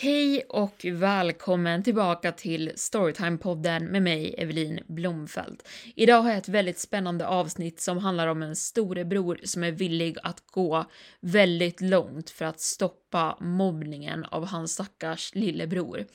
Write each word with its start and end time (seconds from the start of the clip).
Hej 0.00 0.42
och 0.48 0.86
välkommen 0.92 1.82
tillbaka 1.82 2.32
till 2.32 2.72
Storytime-podden 2.76 3.88
med 3.88 4.02
mig, 4.02 4.34
Evelin 4.38 4.80
Blomfelt. 4.86 5.68
Idag 5.94 6.22
har 6.22 6.28
jag 6.28 6.38
ett 6.38 6.48
väldigt 6.48 6.78
spännande 6.78 7.26
avsnitt 7.26 7.80
som 7.80 7.98
handlar 7.98 8.26
om 8.26 8.42
en 8.42 8.56
storebror 8.56 9.40
som 9.44 9.64
är 9.64 9.70
villig 9.70 10.16
att 10.22 10.46
gå 10.46 10.84
väldigt 11.20 11.80
långt 11.80 12.30
för 12.30 12.44
att 12.44 12.60
stoppa 12.60 13.38
mobbningen 13.40 14.24
av 14.24 14.46
hans 14.46 14.72
stackars 14.72 15.34
lillebror. 15.34 16.06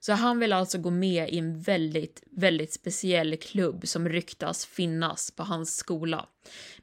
Så 0.00 0.12
han 0.12 0.38
vill 0.38 0.52
alltså 0.52 0.78
gå 0.78 0.90
med 0.90 1.28
i 1.28 1.38
en 1.38 1.60
väldigt, 1.60 2.22
väldigt 2.30 2.72
speciell 2.72 3.36
klubb 3.36 3.88
som 3.88 4.08
ryktas 4.08 4.66
finnas 4.66 5.30
på 5.30 5.42
hans 5.42 5.76
skola. 5.76 6.28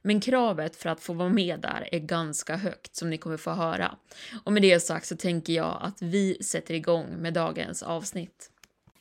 Men 0.02 0.22
kravet 0.22 0.76
för 0.76 0.90
att 0.90 1.00
få 1.00 1.14
vara 1.14 1.30
med 1.30 1.60
där 1.60 1.90
är 1.92 2.00
ganska 2.00 2.56
högt 2.56 2.96
som 2.96 3.10
ni 3.10 3.18
kommer 3.18 3.38
få 3.38 3.52
höra. 3.52 3.96
Och 4.44 4.54
med 4.54 4.62
det 4.62 4.80
sagt 4.80 5.06
så 5.06 5.18
tänker 5.18 5.54
jag 5.54 5.78
att 5.82 6.02
vi 6.02 6.44
sätter 6.44 6.74
igång 6.74 7.06
med 7.18 7.34
dagens 7.34 7.84
avsnitt. 7.84 8.52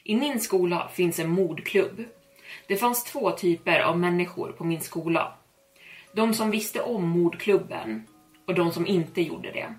I 0.05 0.17
min 0.17 0.41
skola 0.41 0.91
finns 0.95 1.19
en 1.19 1.28
mordklubb. 1.28 2.05
Det 2.67 2.77
fanns 2.77 3.05
två 3.05 3.31
typer 3.31 3.81
av 3.81 3.98
människor 3.98 4.53
på 4.53 4.65
min 4.65 4.81
skola. 4.81 5.34
De 6.12 6.34
som 6.34 6.50
visste 6.50 6.81
om 6.81 7.09
mordklubben 7.09 8.06
och 8.47 8.55
de 8.55 8.72
som 8.72 8.87
inte 8.87 9.22
gjorde 9.22 9.53
det. 9.53 9.75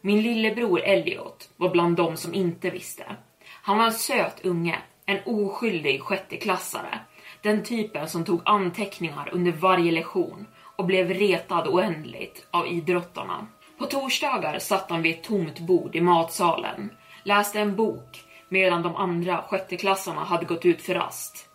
Min 0.00 0.22
lillebror 0.22 0.80
Elliot 0.80 1.50
var 1.56 1.70
bland 1.70 1.96
de 1.96 2.16
som 2.16 2.34
inte 2.34 2.70
visste. 2.70 3.16
Han 3.44 3.78
var 3.78 3.86
en 3.86 3.92
söt 3.92 4.44
unge, 4.44 4.78
en 5.06 5.18
oskyldig 5.24 6.02
sjätteklassare 6.02 6.98
den 7.42 7.62
typen 7.62 8.08
som 8.08 8.24
tog 8.24 8.40
anteckningar 8.44 9.28
under 9.32 9.52
varje 9.52 9.92
lektion 9.92 10.46
och 10.76 10.86
blev 10.86 11.10
retad 11.10 11.68
oändligt 11.68 12.46
av 12.50 12.66
idrottarna. 12.66 13.46
På 13.78 13.86
torsdagar 13.86 14.58
satt 14.58 14.90
han 14.90 15.02
vid 15.02 15.14
ett 15.14 15.24
tomt 15.24 15.60
bord 15.60 15.96
i 15.96 16.00
matsalen, 16.00 16.90
läste 17.22 17.60
en 17.60 17.76
bok 17.76 18.24
medan 18.48 18.82
de 18.82 18.96
andra 18.96 19.42
sjätteklassarna 19.42 20.24
hade 20.24 20.44
gått 20.44 20.64
ut 20.64 20.82
för 20.82 20.94
rast. 20.94 21.48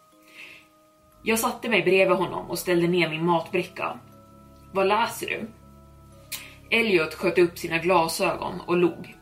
Jag 1.24 1.40
satte 1.40 1.70
mig 1.70 1.82
bredvid 1.82 2.18
honom 2.18 2.50
och 2.50 2.60
ställde 2.60 2.88
ner 2.88 3.10
min 3.10 3.26
matbricka. 3.26 4.00
Vad 4.72 4.88
läser 4.88 5.28
du? 5.28 5.48
Elliot 6.78 7.14
sköt 7.14 7.38
upp 7.38 7.58
sina 7.58 7.78
glasögon 7.78 8.62
och 8.68 8.78
log. 8.78 9.16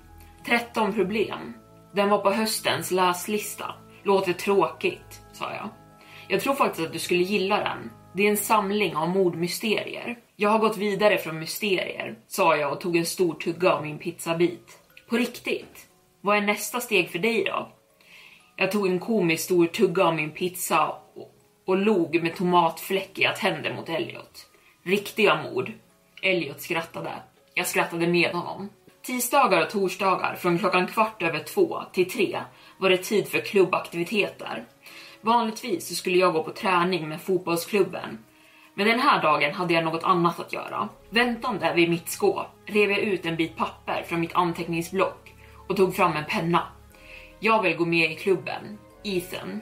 13 0.45 0.93
problem. 0.93 1.53
Den 1.91 2.09
var 2.09 2.17
på 2.17 2.31
höstens 2.31 2.91
läslista. 2.91 3.75
Låter 4.03 4.33
tråkigt, 4.33 5.21
sa 5.33 5.53
jag. 5.53 5.69
Jag 6.31 6.41
tror 6.41 6.53
faktiskt 6.53 6.87
att 6.87 6.93
du 6.93 6.99
skulle 6.99 7.23
gilla 7.23 7.57
den. 7.57 7.91
Det 8.13 8.25
är 8.25 8.29
en 8.29 8.37
samling 8.37 8.95
av 8.95 9.09
mordmysterier. 9.09 10.17
Jag 10.35 10.49
har 10.49 10.59
gått 10.59 10.77
vidare 10.77 11.17
från 11.17 11.39
mysterier, 11.39 12.15
sa 12.27 12.55
jag 12.55 12.71
och 12.71 12.81
tog 12.81 12.97
en 12.97 13.05
stor 13.05 13.33
tugga 13.33 13.73
av 13.73 13.83
min 13.83 13.97
pizzabit. 13.97 14.79
På 15.09 15.17
riktigt? 15.17 15.87
Vad 16.21 16.37
är 16.37 16.41
nästa 16.41 16.81
steg 16.81 17.09
för 17.09 17.19
dig 17.19 17.43
då? 17.43 17.71
Jag 18.55 18.71
tog 18.71 18.87
en 18.87 18.99
komiskt 18.99 19.43
stor 19.43 19.67
tugga 19.67 20.05
av 20.05 20.15
min 20.15 20.31
pizza 20.31 20.87
och, 20.87 21.35
och 21.65 21.77
log 21.77 22.23
med 22.23 22.35
tomatfläckiga 22.35 23.31
tänder 23.31 23.73
mot 23.73 23.89
Elliot. 23.89 24.47
Riktiga 24.83 25.43
mord. 25.43 25.71
Elliot 26.21 26.61
skrattade. 26.61 27.11
Jag 27.53 27.67
skrattade 27.67 28.07
med 28.07 28.31
honom. 28.31 28.69
Tisdagar 29.01 29.61
och 29.61 29.69
torsdagar 29.69 30.35
från 30.35 30.59
klockan 30.59 30.87
kvart 30.87 31.21
över 31.21 31.39
två 31.39 31.81
till 31.93 32.09
tre 32.09 32.39
var 32.77 32.89
det 32.89 32.97
tid 32.97 33.27
för 33.27 33.39
klubbaktiviteter. 33.39 34.65
Vanligtvis 35.21 35.87
så 35.87 35.95
skulle 35.95 36.17
jag 36.17 36.33
gå 36.33 36.43
på 36.43 36.51
träning 36.51 37.09
med 37.09 37.21
fotbollsklubben. 37.21 38.17
Men 38.73 38.87
den 38.87 38.99
här 38.99 39.21
dagen 39.21 39.53
hade 39.53 39.73
jag 39.73 39.83
något 39.83 40.03
annat 40.03 40.39
att 40.39 40.53
göra. 40.53 40.89
Väntande 41.09 41.73
vid 41.75 41.89
mitt 41.89 42.09
skåp 42.09 42.47
rev 42.65 42.91
jag 42.91 42.99
ut 42.99 43.25
en 43.25 43.35
bit 43.35 43.57
papper 43.57 44.03
från 44.07 44.19
mitt 44.19 44.33
anteckningsblock 44.33 45.33
och 45.67 45.77
tog 45.77 45.95
fram 45.95 46.15
en 46.15 46.25
penna. 46.25 46.63
Jag 47.39 47.61
vill 47.61 47.75
gå 47.75 47.85
med 47.85 48.11
i 48.11 48.15
klubben. 48.15 48.77
Ethan. 49.03 49.61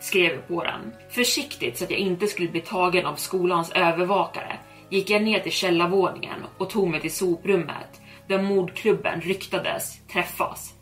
Skrev 0.00 0.32
jag 0.32 0.48
på 0.48 0.64
den. 0.64 0.92
Försiktigt 1.10 1.78
så 1.78 1.84
att 1.84 1.90
jag 1.90 2.00
inte 2.00 2.26
skulle 2.26 2.48
bli 2.48 2.60
tagen 2.60 3.06
av 3.06 3.14
skolans 3.14 3.72
övervakare 3.72 4.58
gick 4.90 5.10
jag 5.10 5.22
ner 5.22 5.40
till 5.40 5.52
källarvåningen 5.52 6.44
och 6.58 6.70
tog 6.70 6.88
mig 6.88 7.00
till 7.00 7.14
soprummet 7.14 8.00
där 8.26 8.42
mordklubben 8.42 9.20
ryktades 9.20 10.06
träffas. 10.06 10.74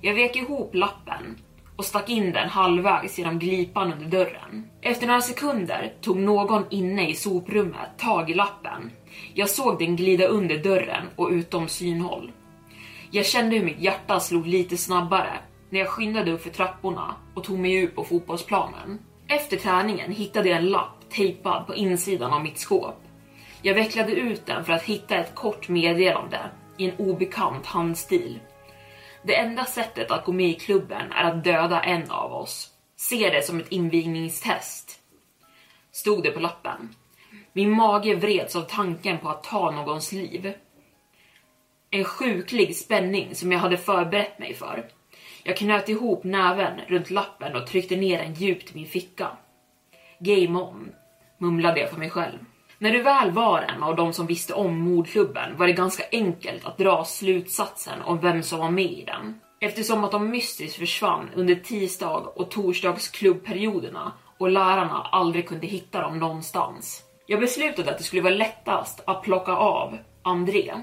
Jag 0.00 0.14
vek 0.14 0.36
ihop 0.36 0.74
lappen 0.74 1.36
och 1.76 1.84
stack 1.84 2.08
in 2.08 2.32
den 2.32 2.48
halvvägs 2.48 3.18
genom 3.18 3.38
glipan 3.38 3.92
under 3.92 4.06
dörren. 4.06 4.70
Efter 4.82 5.06
några 5.06 5.20
sekunder 5.20 5.92
tog 6.00 6.16
någon 6.16 6.64
inne 6.70 7.10
i 7.10 7.14
soprummet 7.14 7.98
tag 7.98 8.30
i 8.30 8.34
lappen. 8.34 8.90
Jag 9.34 9.50
såg 9.50 9.78
den 9.78 9.96
glida 9.96 10.26
under 10.26 10.58
dörren 10.58 11.06
och 11.16 11.28
utom 11.30 11.68
synhåll. 11.68 12.32
Jag 13.10 13.26
kände 13.26 13.56
hur 13.56 13.64
mitt 13.64 13.80
hjärta 13.80 14.20
slog 14.20 14.46
lite 14.46 14.76
snabbare 14.76 15.32
när 15.70 15.80
jag 15.80 15.88
skyndade 15.88 16.32
upp 16.32 16.42
för 16.42 16.50
trapporna 16.50 17.14
och 17.34 17.44
tog 17.44 17.58
mig 17.58 17.74
ut 17.74 17.94
på 17.94 18.04
fotbollsplanen. 18.04 18.98
Efter 19.28 19.56
träningen 19.56 20.12
hittade 20.12 20.48
jag 20.48 20.58
en 20.58 20.68
lapp 20.68 21.04
tejpad 21.10 21.66
på 21.66 21.74
insidan 21.74 22.32
av 22.32 22.42
mitt 22.42 22.58
skåp. 22.58 23.00
Jag 23.62 23.74
vecklade 23.74 24.12
ut 24.12 24.46
den 24.46 24.64
för 24.64 24.72
att 24.72 24.82
hitta 24.82 25.16
ett 25.16 25.34
kort 25.34 25.68
meddelande 25.68 26.38
i 26.78 26.88
en 26.88 26.96
obekant 26.96 27.66
handstil. 27.66 28.40
Det 29.26 29.36
enda 29.36 29.64
sättet 29.64 30.10
att 30.10 30.24
gå 30.24 30.32
med 30.32 30.48
i 30.48 30.54
klubben 30.54 31.12
är 31.12 31.24
att 31.24 31.44
döda 31.44 31.82
en 31.82 32.10
av 32.10 32.32
oss. 32.32 32.70
Se 32.96 33.30
det 33.30 33.42
som 33.42 33.60
ett 33.60 33.72
invigningstest. 33.72 35.00
Stod 35.92 36.22
det 36.22 36.30
på 36.30 36.40
lappen. 36.40 36.94
Min 37.52 37.70
mage 37.70 38.14
vreds 38.14 38.56
av 38.56 38.62
tanken 38.62 39.18
på 39.18 39.28
att 39.28 39.44
ta 39.44 39.70
någons 39.70 40.12
liv. 40.12 40.52
En 41.90 42.04
sjuklig 42.04 42.76
spänning 42.76 43.34
som 43.34 43.52
jag 43.52 43.58
hade 43.58 43.76
förberett 43.76 44.38
mig 44.38 44.54
för. 44.54 44.88
Jag 45.42 45.56
knöt 45.56 45.88
ihop 45.88 46.24
näven 46.24 46.80
runt 46.86 47.10
lappen 47.10 47.56
och 47.56 47.66
tryckte 47.66 47.96
ner 47.96 48.18
den 48.18 48.34
djupt 48.34 48.70
i 48.70 48.74
min 48.74 48.86
ficka. 48.86 49.28
Game 50.18 50.60
on, 50.60 50.92
mumlade 51.38 51.80
jag 51.80 51.90
för 51.90 51.98
mig 51.98 52.10
själv. 52.10 52.38
När 52.78 52.90
du 52.90 53.02
väl 53.02 53.30
var 53.30 53.60
en 53.60 53.82
av 53.82 53.96
de 53.96 54.12
som 54.12 54.26
visste 54.26 54.54
om 54.54 54.78
mordklubben 54.78 55.56
var 55.56 55.66
det 55.66 55.72
ganska 55.72 56.04
enkelt 56.12 56.64
att 56.64 56.78
dra 56.78 57.04
slutsatsen 57.04 58.02
om 58.02 58.20
vem 58.20 58.42
som 58.42 58.58
var 58.58 58.70
med 58.70 58.92
i 58.92 59.04
den. 59.04 59.40
Eftersom 59.60 60.04
att 60.04 60.12
de 60.12 60.30
mystiskt 60.30 60.78
försvann 60.78 61.30
under 61.34 61.54
tisdag 61.54 62.16
och 62.16 62.50
torsdagsklubbperioderna 62.50 64.12
och 64.38 64.50
lärarna 64.50 65.08
aldrig 65.12 65.48
kunde 65.48 65.66
hitta 65.66 66.00
dem 66.00 66.18
någonstans. 66.18 67.02
Jag 67.26 67.40
beslutade 67.40 67.90
att 67.90 67.98
det 67.98 68.04
skulle 68.04 68.22
vara 68.22 68.34
lättast 68.34 69.02
att 69.06 69.22
plocka 69.22 69.52
av 69.52 69.98
André, 70.22 70.74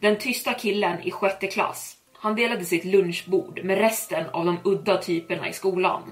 den 0.00 0.18
tysta 0.18 0.54
killen 0.54 1.02
i 1.02 1.10
sjätte 1.10 1.46
klass. 1.46 1.96
Han 2.20 2.34
delade 2.34 2.64
sitt 2.64 2.84
lunchbord 2.84 3.60
med 3.64 3.78
resten 3.78 4.26
av 4.32 4.44
de 4.44 4.58
udda 4.64 4.96
typerna 4.96 5.48
i 5.48 5.52
skolan. 5.52 6.02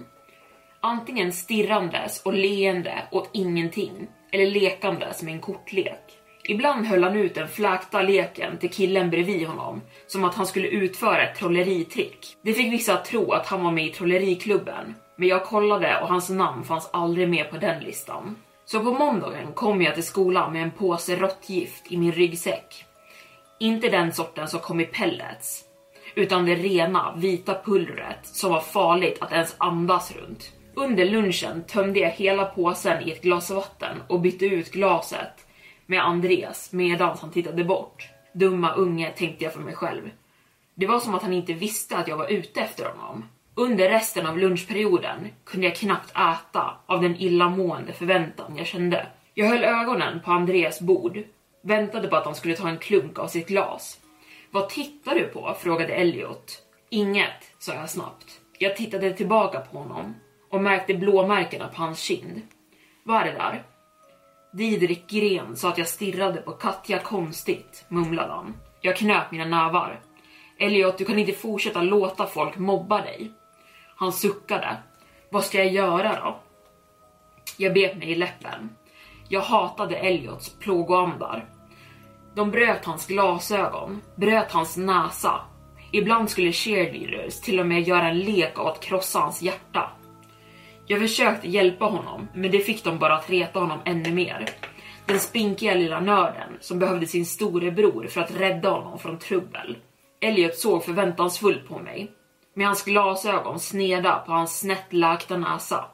Antingen 0.81 1.33
stirrandes 1.33 2.23
och 2.23 2.35
leende 2.35 3.09
åt 3.11 3.31
ingenting 3.33 4.09
eller 4.37 4.51
lekandes 4.61 5.23
med 5.23 5.35
en 5.35 5.41
kortlek. 5.41 6.03
Ibland 6.45 6.87
höll 6.87 7.05
han 7.05 7.17
ut 7.17 7.35
den 7.35 7.49
fläkta 7.49 8.03
leken 8.03 8.59
till 8.59 8.71
killen 8.71 9.11
bredvid 9.11 9.47
honom, 9.47 9.81
som 10.07 10.25
att 10.25 10.35
han 10.35 10.47
skulle 10.47 10.69
utföra 10.69 11.23
ett 11.23 11.39
trolleritrick. 11.39 12.37
Det 12.43 12.53
fick 12.53 12.73
vissa 12.73 12.95
att 12.95 13.05
tro 13.05 13.33
att 13.33 13.47
han 13.47 13.65
var 13.65 13.71
med 13.73 13.87
i 13.87 13.91
trolleriklubben, 13.91 14.95
men 15.17 15.29
jag 15.29 15.45
kollade 15.45 16.01
och 16.01 16.09
hans 16.09 16.31
namn 16.31 16.65
fanns 16.65 16.91
aldrig 16.93 17.29
med 17.29 17.51
på 17.51 17.57
den 17.57 17.83
listan. 17.83 18.37
Så 18.65 18.81
på 18.81 18.93
måndagen 18.93 19.53
kom 19.55 19.83
jag 19.83 19.95
till 19.95 20.05
skolan 20.05 20.53
med 20.53 20.63
en 20.63 20.71
påse 20.71 21.17
råttgift 21.17 21.93
i 21.93 21.97
min 21.97 22.13
ryggsäck. 22.13 22.85
Inte 23.59 23.89
den 23.89 24.13
sorten 24.13 24.49
som 24.49 24.61
kom 24.61 24.81
i 24.81 24.85
pellets, 24.85 25.65
utan 26.15 26.47
det 26.47 26.55
rena 26.55 27.15
vita 27.17 27.61
pulvret 27.65 28.19
som 28.23 28.51
var 28.51 28.61
farligt 28.61 29.19
att 29.21 29.33
ens 29.33 29.55
andas 29.59 30.13
runt. 30.17 30.53
Under 30.79 31.05
lunchen 31.05 31.65
tömde 31.65 32.01
jag 32.01 32.11
hela 32.11 32.45
påsen 32.45 33.09
i 33.09 33.11
ett 33.11 33.23
glas 33.23 33.51
vatten 33.51 34.03
och 34.09 34.21
bytte 34.21 34.47
ut 34.47 34.73
glaset 34.73 35.47
med 35.87 36.05
Andreas 36.05 36.73
medan 36.73 37.17
han 37.21 37.31
tittade 37.31 37.65
bort. 37.65 38.09
Dumma 38.33 38.73
unge 38.73 39.11
tänkte 39.11 39.45
jag 39.45 39.53
för 39.53 39.61
mig 39.61 39.75
själv. 39.75 40.11
Det 40.75 40.87
var 40.87 41.01
som 41.01 41.15
att 41.15 41.23
han 41.23 41.33
inte 41.33 41.53
visste 41.53 41.97
att 41.97 42.09
jag 42.09 42.17
var 42.17 42.29
ute 42.29 42.61
efter 42.61 42.85
honom. 42.85 43.25
Under 43.55 43.89
resten 43.89 44.27
av 44.27 44.39
lunchperioden 44.39 45.29
kunde 45.45 45.67
jag 45.67 45.77
knappt 45.77 46.11
äta 46.11 46.77
av 46.87 47.03
den 47.03 47.17
illamående 47.17 47.93
förväntan 47.93 48.57
jag 48.57 48.67
kände. 48.67 49.07
Jag 49.35 49.47
höll 49.47 49.65
ögonen 49.65 50.21
på 50.21 50.31
Andreas 50.33 50.81
bord, 50.81 51.19
väntade 51.63 52.09
på 52.09 52.17
att 52.17 52.25
han 52.25 52.35
skulle 52.35 52.57
ta 52.57 52.69
en 52.69 52.79
klunk 52.79 53.19
av 53.19 53.29
sitt 53.29 53.49
glas. 53.49 54.01
Vad 54.51 54.69
tittar 54.69 55.15
du 55.15 55.25
på? 55.25 55.57
frågade 55.61 55.95
Elliot. 55.95 56.63
Inget, 56.91 57.55
sa 57.59 57.75
jag 57.75 57.91
snabbt. 57.91 58.41
Jag 58.59 58.77
tittade 58.77 59.13
tillbaka 59.13 59.61
på 59.61 59.79
honom 59.79 60.15
och 60.57 60.63
märkte 60.63 60.95
blåmärkena 60.95 61.69
på 61.69 61.83
hans 61.83 62.01
kind. 62.01 62.43
Vad 63.05 63.21
är 63.21 63.25
det 63.25 63.33
där? 63.33 63.63
Didrik 64.53 65.11
Gren 65.11 65.57
sa 65.57 65.69
att 65.69 65.79
jag 65.79 65.89
stirrade 65.89 66.41
på 66.41 66.53
Katja 66.53 66.99
konstigt, 66.99 67.85
mumlade 67.89 68.33
han. 68.33 68.55
Jag 68.81 68.97
knöp 68.97 69.31
mina 69.31 69.45
nävar. 69.45 70.01
Elliot, 70.59 70.99
du 70.99 71.05
kan 71.05 71.19
inte 71.19 71.33
fortsätta 71.33 71.83
låta 71.83 72.27
folk 72.27 72.57
mobba 72.57 73.01
dig. 73.01 73.33
Han 73.97 74.13
suckade. 74.13 74.77
Vad 75.31 75.45
ska 75.45 75.59
jag 75.59 75.73
göra 75.73 76.21
då? 76.25 76.41
Jag 77.57 77.75
bet 77.75 77.97
mig 77.97 78.11
i 78.11 78.15
läppen. 78.15 78.71
Jag 79.29 79.41
hatade 79.41 79.97
Elliots 79.97 80.59
plågoandar. 80.59 81.45
De 82.35 82.51
bröt 82.51 82.85
hans 82.85 83.07
glasögon, 83.07 84.03
bröt 84.17 84.53
hans 84.53 84.77
näsa. 84.77 85.41
Ibland 85.93 86.31
skulle 86.31 86.53
cheerleaders 86.53 87.41
till 87.41 87.61
och 87.61 87.67
med 87.67 87.89
göra 87.89 88.09
en 88.09 88.19
lek 88.19 88.59
av 88.59 88.67
att 88.67 88.81
krossa 88.81 89.19
hans 89.19 89.43
hjärta. 89.43 89.91
Jag 90.89 91.01
försökte 91.01 91.49
hjälpa 91.49 91.85
honom, 91.85 92.29
men 92.35 92.51
det 92.51 92.59
fick 92.59 92.85
dem 92.85 92.99
bara 92.99 93.15
att 93.15 93.31
reta 93.31 93.61
honom 93.61 93.79
ännu 93.85 94.13
mer. 94.13 94.49
Den 95.07 95.21
spinkiga 95.21 95.75
lilla 95.75 96.01
nörden 96.01 96.57
som 96.61 96.79
behövde 96.79 97.07
sin 97.07 97.27
storebror 97.27 98.07
för 98.07 98.21
att 98.21 98.41
rädda 98.41 98.71
honom 98.71 98.99
från 98.99 99.19
trubbel. 99.19 99.77
Elliot 100.21 100.57
såg 100.57 100.85
förväntansfullt 100.85 101.69
på 101.69 101.79
mig, 101.79 102.11
med 102.55 102.67
hans 102.67 102.85
glasögon 102.85 103.61
sneda 103.61 104.19
på 104.27 104.33
hans 104.33 104.59
snett 104.59 104.93
lagda 104.93 105.37
näsa. 105.37 105.85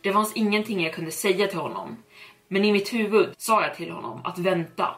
Det 0.00 0.12
fanns 0.12 0.36
ingenting 0.36 0.82
jag 0.82 0.94
kunde 0.94 1.10
säga 1.10 1.46
till 1.46 1.58
honom, 1.58 1.96
men 2.48 2.64
i 2.64 2.72
mitt 2.72 2.92
huvud 2.92 3.28
sa 3.36 3.62
jag 3.62 3.74
till 3.74 3.90
honom 3.90 4.20
att 4.24 4.38
vänta. 4.38 4.88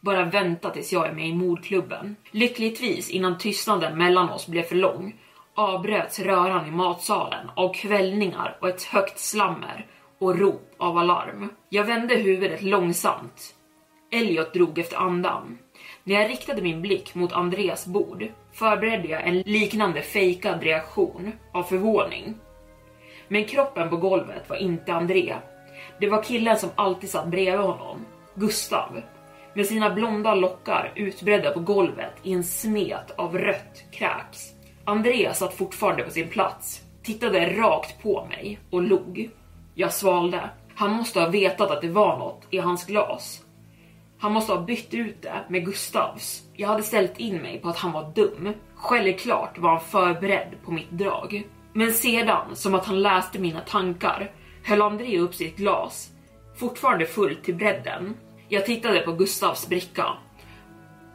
Bara 0.00 0.24
vänta 0.24 0.70
tills 0.70 0.92
jag 0.92 1.06
är 1.08 1.12
med 1.12 1.28
i 1.28 1.34
mordklubben. 1.34 2.16
Lyckligtvis, 2.30 3.10
innan 3.10 3.38
tystnaden 3.38 3.98
mellan 3.98 4.30
oss 4.30 4.46
blev 4.46 4.62
för 4.62 4.76
lång, 4.76 5.14
avbröts 5.60 6.18
röran 6.18 6.66
i 6.66 6.70
matsalen 6.70 7.50
av 7.54 7.74
kvällningar 7.74 8.56
och 8.60 8.68
ett 8.68 8.82
högt 8.82 9.18
slammer 9.18 9.86
och 10.18 10.38
rop 10.38 10.74
av 10.78 10.98
alarm. 10.98 11.48
Jag 11.68 11.84
vände 11.84 12.14
huvudet 12.14 12.62
långsamt. 12.62 13.54
Elliot 14.12 14.54
drog 14.54 14.78
efter 14.78 14.96
andan. 14.96 15.58
När 16.04 16.14
jag 16.14 16.30
riktade 16.30 16.62
min 16.62 16.82
blick 16.82 17.14
mot 17.14 17.32
Andreas 17.32 17.86
bord 17.86 18.28
förberedde 18.52 19.08
jag 19.08 19.26
en 19.26 19.40
liknande 19.40 20.02
fejkad 20.02 20.62
reaktion 20.62 21.32
av 21.52 21.62
förvåning. 21.62 22.34
Men 23.28 23.44
kroppen 23.44 23.90
på 23.90 23.96
golvet 23.96 24.48
var 24.48 24.56
inte 24.56 24.92
André. 24.92 25.34
Det 26.00 26.08
var 26.08 26.22
killen 26.22 26.58
som 26.58 26.70
alltid 26.74 27.10
satt 27.10 27.26
bredvid 27.26 27.60
honom, 27.60 28.06
Gustav, 28.34 29.00
med 29.54 29.66
sina 29.66 29.90
blonda 29.90 30.34
lockar 30.34 30.92
utbredda 30.96 31.50
på 31.50 31.60
golvet 31.60 32.14
i 32.22 32.32
en 32.32 32.44
smet 32.44 33.10
av 33.16 33.38
rött 33.38 33.84
kräks. 33.92 34.59
Andreas 34.90 35.38
satt 35.38 35.54
fortfarande 35.54 36.02
på 36.02 36.10
sin 36.10 36.28
plats, 36.28 36.80
tittade 37.02 37.56
rakt 37.56 38.02
på 38.02 38.26
mig 38.26 38.58
och 38.70 38.82
log. 38.82 39.30
Jag 39.74 39.92
svalde. 39.92 40.50
Han 40.74 40.92
måste 40.92 41.20
ha 41.20 41.28
vetat 41.28 41.70
att 41.70 41.80
det 41.80 41.88
var 41.88 42.18
något 42.18 42.46
i 42.50 42.58
hans 42.58 42.86
glas. 42.86 43.42
Han 44.18 44.32
måste 44.32 44.52
ha 44.52 44.60
bytt 44.60 44.94
ut 44.94 45.22
det 45.22 45.44
med 45.48 45.64
Gustavs. 45.64 46.42
Jag 46.54 46.68
hade 46.68 46.82
ställt 46.82 47.18
in 47.18 47.36
mig 47.36 47.60
på 47.60 47.68
att 47.68 47.76
han 47.76 47.92
var 47.92 48.12
dum. 48.14 48.52
Självklart 48.74 49.58
var 49.58 49.70
han 49.70 49.80
förberedd 49.80 50.54
på 50.64 50.72
mitt 50.72 50.90
drag. 50.90 51.42
Men 51.72 51.92
sedan, 51.92 52.56
som 52.56 52.74
att 52.74 52.86
han 52.86 53.02
läste 53.02 53.38
mina 53.38 53.60
tankar, 53.60 54.30
höll 54.64 54.82
André 54.82 55.18
upp 55.18 55.34
sitt 55.34 55.56
glas, 55.56 56.10
fortfarande 56.56 57.06
fullt 57.06 57.44
till 57.44 57.54
bredden. 57.54 58.16
Jag 58.48 58.66
tittade 58.66 59.00
på 59.00 59.12
Gustavs 59.12 59.68
bricka. 59.68 60.06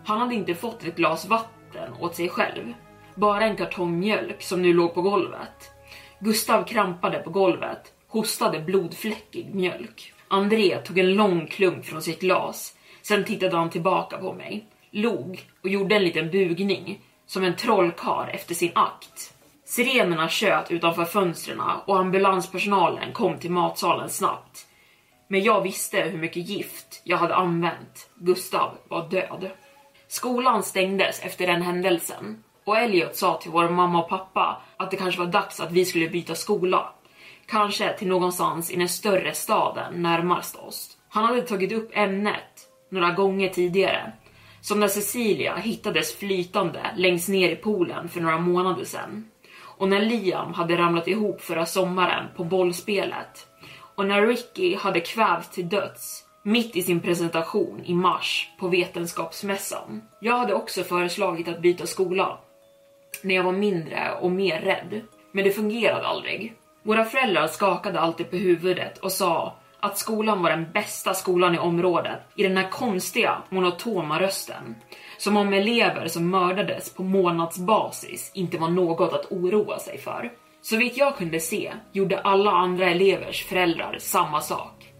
Han 0.06 0.20
hade 0.20 0.36
inte 0.36 0.56
fått 0.56 0.84
ett 0.84 0.96
glas 0.96 1.26
vatten 1.26 1.94
åt 2.00 2.16
sig 2.16 2.30
själv, 2.30 2.74
bara 3.16 3.46
en 3.46 3.56
kartong 3.56 4.00
mjölk 4.00 4.42
som 4.42 4.62
nu 4.62 4.74
låg 4.74 4.94
på 4.94 5.02
golvet. 5.02 5.72
Gustav 6.20 6.64
krampade 6.64 7.20
på 7.20 7.30
golvet, 7.30 7.94
hostade 8.08 8.60
blodfläckig 8.60 9.56
mjölk. 9.56 10.14
André 10.28 10.78
tog 10.78 11.00
en 11.00 11.14
lång 11.14 11.48
klunk 11.48 11.86
från 11.86 12.02
sitt 12.02 12.20
glas, 12.20 12.76
sen 13.02 13.24
tittade 13.24 13.58
han 13.58 13.70
tillbaka 13.70 14.18
på 14.18 14.34
mig, 14.34 14.66
log 14.92 15.44
och 15.64 15.70
gjorde 15.70 15.96
en 15.96 16.04
liten 16.04 16.32
bugning, 16.32 17.00
som 17.26 17.44
en 17.44 17.56
trollkar 17.56 18.30
efter 18.34 18.56
sin 18.56 18.72
akt. 18.76 19.34
Sirenerna 19.66 20.30
tjöt 20.30 20.72
utanför 20.72 21.06
fönstren 21.06 21.62
och 21.86 22.00
ambulanspersonalen 22.00 23.14
kom 23.14 23.40
till 23.40 23.52
matsalen 23.52 24.10
snabbt. 24.10 24.68
Men 25.28 25.44
jag 25.44 25.62
visste 25.62 26.02
hur 26.02 26.18
mycket 26.18 26.50
gift 26.50 27.02
jag 27.04 27.18
hade 27.18 27.36
använt. 27.36 28.10
Gustav 28.16 28.78
var 28.88 29.10
död. 29.10 29.50
Skolan 30.08 30.64
stängdes 30.64 31.20
efter 31.24 31.48
den 31.48 31.62
händelsen 31.62 32.44
och 32.66 32.78
Elliot 32.78 33.16
sa 33.16 33.38
till 33.38 33.52
vår 33.52 33.70
mamma 33.70 34.04
och 34.04 34.10
pappa 34.10 34.62
att 34.78 34.92
det 34.92 34.98
kanske 34.98 35.20
var 35.20 35.28
dags 35.28 35.60
att 35.60 35.72
vi 35.72 35.86
skulle 35.86 36.10
byta 36.10 36.36
skola. 36.36 36.90
Kanske 37.46 37.94
till 37.98 38.08
någonstans 38.08 38.72
i 38.72 38.76
den 38.76 38.90
större 38.90 39.34
staden 39.34 40.02
närmast 40.02 40.56
oss. 40.56 40.98
Han 41.10 41.26
hade 41.26 41.42
tagit 41.42 41.72
upp 41.72 41.90
ämnet 41.94 42.70
några 42.90 43.12
gånger 43.12 43.50
tidigare. 43.50 44.12
Som 44.62 44.80
när 44.80 44.88
Cecilia 44.88 45.56
hittades 45.56 46.16
flytande 46.16 46.82
längst 46.96 47.30
ner 47.30 47.50
i 47.50 47.56
poolen 47.56 48.10
för 48.10 48.22
några 48.22 48.40
månader 48.40 48.86
sedan. 48.86 49.30
Och 49.78 49.90
när 49.90 50.02
Liam 50.02 50.54
hade 50.54 50.78
ramlat 50.78 51.08
ihop 51.08 51.42
förra 51.42 51.66
sommaren 51.66 52.26
på 52.36 52.44
bollspelet. 52.44 53.48
Och 53.96 54.06
när 54.06 54.28
Ricky 54.28 54.76
hade 54.76 55.00
kvävt 55.00 55.52
till 55.52 55.70
döds 55.70 56.26
mitt 56.44 56.76
i 56.76 56.82
sin 56.82 57.00
presentation 57.00 57.82
i 57.86 57.94
mars 57.94 58.50
på 58.60 58.68
Vetenskapsmässan. 58.68 60.02
Jag 60.20 60.38
hade 60.38 60.54
också 60.54 60.84
föreslagit 60.84 61.48
att 61.48 61.62
byta 61.62 61.88
skola 61.88 62.38
när 63.24 63.36
jag 63.36 63.44
var 63.44 63.52
mindre 63.52 64.12
och 64.22 64.32
mer 64.32 64.62
rädd. 64.62 65.02
Men 65.32 65.44
det 65.44 65.52
fungerade 65.52 66.08
aldrig. 66.08 66.54
Våra 66.84 67.06
föräldrar 67.06 67.48
skakade 67.48 68.00
alltid 68.00 68.30
på 68.30 68.36
huvudet 68.36 68.98
och 68.98 69.12
sa 69.12 69.56
att 69.80 69.98
skolan 69.98 70.44
var 70.44 70.50
den 70.50 70.72
bästa 70.74 71.14
skolan 71.14 71.56
i 71.56 71.58
området 71.58 72.20
i 72.36 72.44
den 72.44 72.58
här 72.58 72.70
konstiga 72.70 73.42
monotona 73.50 74.20
rösten. 74.20 74.76
Som 75.18 75.38
om 75.38 75.54
elever 75.54 76.08
som 76.08 76.30
mördades 76.30 76.94
på 76.94 77.04
månadsbasis 77.04 78.32
inte 78.34 78.58
var 78.58 78.70
något 78.70 79.14
att 79.14 79.32
oroa 79.32 79.80
sig 79.80 79.98
för. 79.98 80.32
Så 80.62 80.78
vitt 80.78 80.98
jag 80.98 81.18
kunde 81.18 81.40
se 81.40 81.74
gjorde 81.92 82.20
alla 82.20 82.52
andra 82.52 82.90
elevers 82.90 83.46
föräldrar 83.46 83.98
samma 84.00 84.42
sak. 84.42 84.94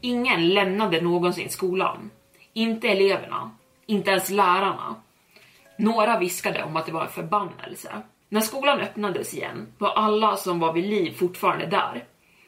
Ingen 0.00 0.48
lämnade 0.48 1.00
någonsin 1.00 1.48
skolan. 1.50 2.10
Inte 2.52 2.88
eleverna, 2.88 3.50
inte 3.86 4.10
ens 4.10 4.30
lärarna. 4.30 4.94
Några 5.82 6.18
viskade 6.18 6.62
om 6.62 6.76
att 6.76 6.86
det 6.86 6.92
var 6.92 7.02
en 7.02 7.08
förbannelse. 7.08 8.02
När 8.28 8.40
skolan 8.40 8.80
öppnades 8.80 9.34
igen 9.34 9.72
var 9.78 9.88
alla 9.88 10.36
som 10.36 10.60
var 10.60 10.72
vid 10.72 10.84
liv 10.84 11.12
fortfarande 11.12 11.66
där. 11.66 12.04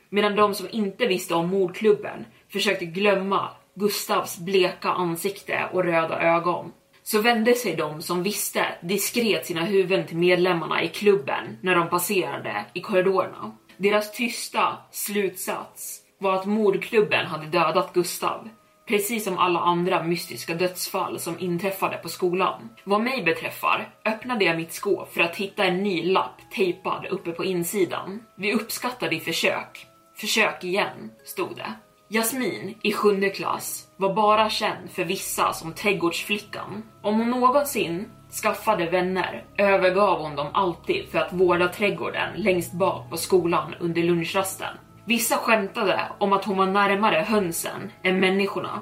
Medan 0.09 0.37
de 0.37 0.55
som 0.55 0.69
inte 0.71 1.07
visste 1.07 1.35
om 1.35 1.49
mordklubben 1.49 2.25
försökte 2.53 2.85
glömma 2.85 3.49
Gustavs 3.75 4.39
bleka 4.39 4.89
ansikte 4.89 5.69
och 5.73 5.85
röda 5.85 6.21
ögon. 6.21 6.73
Så 7.03 7.21
vände 7.21 7.55
sig 7.55 7.77
de 7.77 8.03
som 8.03 8.23
visste 8.23 8.67
diskret 8.83 9.47
sina 9.47 9.65
huvuden 9.65 10.07
till 10.07 10.17
medlemmarna 10.17 10.83
i 10.83 10.89
klubben 10.89 11.59
när 11.61 11.75
de 11.75 11.89
passerade 11.89 12.65
i 12.73 12.81
korridorerna. 12.81 13.57
Deras 13.77 14.13
tysta 14.13 14.77
slutsats 14.91 16.01
var 16.19 16.35
att 16.35 16.47
mordklubben 16.47 17.27
hade 17.27 17.47
dödat 17.47 17.93
Gustav 17.93 18.49
Precis 18.87 19.25
som 19.25 19.39
alla 19.39 19.61
andra 19.61 20.03
mystiska 20.03 20.55
dödsfall 20.55 21.19
som 21.19 21.39
inträffade 21.39 21.97
på 21.97 22.09
skolan. 22.09 22.71
Vad 22.85 23.01
mig 23.01 23.23
beträffar 23.23 23.95
öppnade 24.05 24.45
jag 24.45 24.57
mitt 24.57 24.73
skåp 24.73 25.13
för 25.13 25.21
att 25.21 25.37
hitta 25.37 25.65
en 25.65 25.83
ny 25.83 26.03
lapp 26.13 26.41
tejpad 26.55 27.07
uppe 27.11 27.31
på 27.31 27.45
insidan. 27.45 28.23
Vi 28.37 28.53
uppskattar 28.55 29.11
ditt 29.11 29.25
försök. 29.25 29.87
Försök 30.17 30.65
igen, 30.65 31.11
stod 31.25 31.57
det. 31.57 31.73
Jasmin 32.09 32.79
i 32.83 32.93
sjunde 32.93 33.31
klass 33.31 33.89
var 33.97 34.15
bara 34.15 34.51
känd 34.51 34.91
för 34.91 35.05
vissa 35.05 35.53
som 35.53 35.73
trädgårdsflickan. 35.73 36.83
Om 37.03 37.19
hon 37.19 37.31
någonsin 37.31 38.09
skaffade 38.43 38.91
vänner 38.91 39.45
övergav 39.59 40.21
hon 40.23 40.37
dem 40.37 40.49
alltid 40.53 41.09
för 41.09 41.19
att 41.19 41.33
vårda 41.33 41.69
trädgården 41.69 42.33
längst 42.37 42.73
bak 42.73 43.11
på 43.11 43.17
skolan 43.17 43.75
under 43.81 44.03
lunchrasten. 44.03 44.77
Vissa 45.07 45.37
skämtade 45.37 46.01
om 46.19 46.33
att 46.33 46.45
hon 46.45 46.57
var 46.57 46.67
närmare 46.67 47.17
hönsen 47.17 47.93
än 48.03 48.21
människorna, 48.21 48.81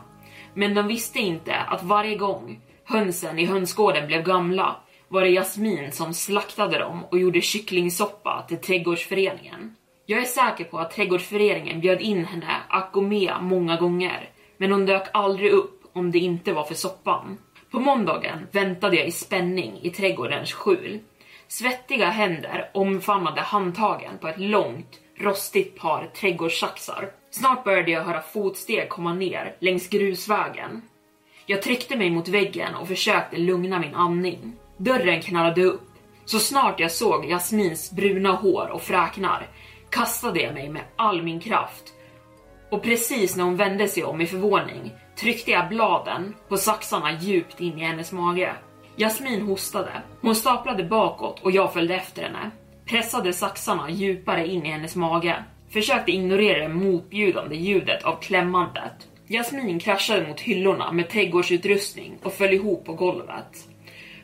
men 0.54 0.74
de 0.74 0.86
visste 0.86 1.18
inte 1.18 1.54
att 1.54 1.82
varje 1.82 2.16
gång 2.16 2.60
hönsen 2.84 3.38
i 3.38 3.46
hönsgården 3.46 4.06
blev 4.06 4.22
gamla 4.22 4.76
var 5.08 5.22
det 5.22 5.30
Jasmin 5.30 5.92
som 5.92 6.14
slaktade 6.14 6.78
dem 6.78 7.04
och 7.10 7.18
gjorde 7.18 7.40
kycklingsoppa 7.40 8.44
till 8.48 8.56
trädgårdsföreningen. 8.56 9.76
Jag 10.06 10.20
är 10.20 10.24
säker 10.24 10.64
på 10.64 10.78
att 10.78 10.90
trädgårdsföreningen 10.90 11.80
bjöd 11.80 12.00
in 12.00 12.24
henne 12.24 12.56
att 12.68 12.92
gå 12.92 13.00
med 13.00 13.32
många 13.40 13.76
gånger, 13.76 14.30
men 14.56 14.72
hon 14.72 14.86
dök 14.86 15.08
aldrig 15.12 15.52
upp 15.52 15.82
om 15.92 16.10
det 16.10 16.18
inte 16.18 16.52
var 16.52 16.64
för 16.64 16.74
soppan. 16.74 17.38
På 17.70 17.80
måndagen 17.80 18.46
väntade 18.52 18.96
jag 18.96 19.06
i 19.06 19.12
spänning 19.12 19.78
i 19.82 19.90
trädgårdens 19.90 20.52
skjul. 20.52 21.00
Svettiga 21.48 22.10
händer 22.10 22.70
omfamnade 22.74 23.40
handtagen 23.40 24.18
på 24.20 24.28
ett 24.28 24.40
långt, 24.40 25.00
rostigt 25.22 25.78
par 25.78 26.06
trädgårdssaxar. 26.06 27.10
Snart 27.30 27.64
började 27.64 27.90
jag 27.90 28.04
höra 28.04 28.22
fotsteg 28.22 28.88
komma 28.88 29.14
ner 29.14 29.56
längs 29.58 29.88
grusvägen. 29.88 30.82
Jag 31.46 31.62
tryckte 31.62 31.96
mig 31.96 32.10
mot 32.10 32.28
väggen 32.28 32.74
och 32.74 32.88
försökte 32.88 33.36
lugna 33.36 33.78
min 33.78 33.94
andning. 33.94 34.56
Dörren 34.76 35.22
knallade 35.22 35.64
upp. 35.64 35.88
Så 36.24 36.38
snart 36.38 36.80
jag 36.80 36.90
såg 36.90 37.24
Jasmins 37.24 37.92
bruna 37.92 38.32
hår 38.32 38.68
och 38.72 38.82
fräknar 38.82 39.48
kastade 39.90 40.40
jag 40.40 40.54
mig 40.54 40.68
med 40.68 40.82
all 40.96 41.22
min 41.22 41.40
kraft. 41.40 41.92
Och 42.70 42.82
precis 42.82 43.36
när 43.36 43.44
hon 43.44 43.56
vände 43.56 43.88
sig 43.88 44.04
om 44.04 44.20
i 44.20 44.26
förvåning 44.26 44.92
tryckte 45.16 45.50
jag 45.50 45.68
bladen 45.68 46.34
på 46.48 46.56
saxarna 46.56 47.12
djupt 47.12 47.60
in 47.60 47.78
i 47.78 47.84
hennes 47.84 48.12
mage. 48.12 48.54
Jasmin 48.96 49.42
hostade. 49.42 50.02
Hon 50.20 50.34
staplade 50.34 50.84
bakåt 50.84 51.40
och 51.42 51.50
jag 51.50 51.72
följde 51.72 51.94
efter 51.94 52.22
henne. 52.22 52.50
Pressade 52.92 53.32
saxarna 53.32 53.90
djupare 53.90 54.46
in 54.46 54.66
i 54.66 54.68
hennes 54.68 54.96
mage. 54.96 55.44
Försökte 55.70 56.12
ignorera 56.12 56.62
det 56.62 56.74
motbjudande 56.74 57.56
ljudet 57.56 58.04
av 58.04 58.16
klämmandet. 58.20 59.08
Jasmin 59.26 59.78
kraschade 59.78 60.28
mot 60.28 60.40
hyllorna 60.40 60.92
med 60.92 61.08
trädgårdsutrustning 61.08 62.18
och 62.22 62.32
föll 62.32 62.52
ihop 62.52 62.84
på 62.84 62.92
golvet. 62.92 63.68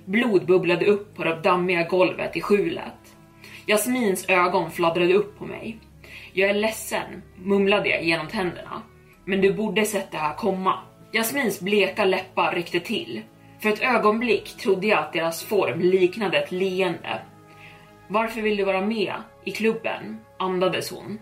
Blod 0.05 0.47
bubblade 0.47 0.87
upp 0.87 1.17
på 1.17 1.25
det 1.25 1.41
dammiga 1.43 1.83
golvet 1.83 2.37
i 2.37 2.41
skjulet. 2.41 3.15
Jasmins 3.67 4.29
ögon 4.29 4.71
fladdrade 4.71 5.15
upp 5.15 5.39
på 5.39 5.45
mig. 5.45 5.79
Jag 6.33 6.51
är 6.51 6.55
ledsen, 6.55 7.23
mumlade 7.37 7.89
jag 7.89 8.05
genom 8.05 8.27
tänderna. 8.27 8.83
Men 9.25 9.41
du 9.41 9.53
borde 9.53 9.85
sett 9.85 10.11
det 10.11 10.19
här 10.19 10.35
komma. 10.35 10.79
Jasmins 11.13 11.61
bleka 11.61 12.05
läppar 12.05 12.53
ryckte 12.53 12.81
till. 12.81 13.23
För 13.61 13.69
ett 13.69 13.83
ögonblick 13.83 14.57
trodde 14.57 14.87
jag 14.87 14.99
att 14.99 15.13
deras 15.13 15.45
form 15.45 15.81
liknade 15.81 16.39
ett 16.39 16.53
leende. 16.53 17.21
Varför 18.11 18.41
vill 18.41 18.57
du 18.57 18.65
vara 18.65 18.81
med 18.81 19.15
i 19.45 19.51
klubben? 19.51 20.21
andades 20.39 20.91
hon. 20.91 21.21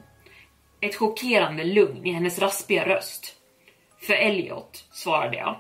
Ett 0.80 0.96
chockerande 0.96 1.64
lugn 1.64 2.06
i 2.06 2.12
hennes 2.12 2.38
raspiga 2.38 2.88
röst. 2.88 3.34
För 4.00 4.14
Elliot, 4.14 4.84
svarade 4.92 5.36
jag. 5.36 5.56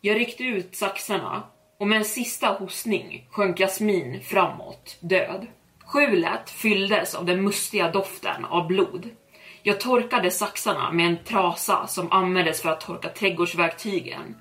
Jag 0.00 0.16
ryckte 0.16 0.44
ut 0.44 0.76
saxarna 0.76 1.42
och 1.78 1.88
med 1.88 1.98
en 1.98 2.04
sista 2.04 2.46
hostning 2.46 3.26
sjönk 3.30 3.60
Jasmin 3.60 4.20
framåt, 4.22 4.96
död. 5.00 5.46
Skjulet 5.86 6.50
fylldes 6.50 7.14
av 7.14 7.24
den 7.24 7.44
mustiga 7.44 7.90
doften 7.90 8.44
av 8.44 8.66
blod. 8.66 9.10
Jag 9.62 9.80
torkade 9.80 10.30
saxarna 10.30 10.92
med 10.92 11.06
en 11.06 11.24
trasa 11.24 11.86
som 11.86 12.12
användes 12.12 12.62
för 12.62 12.68
att 12.70 12.80
torka 12.80 13.08
trädgårdsverktygen 13.08 14.36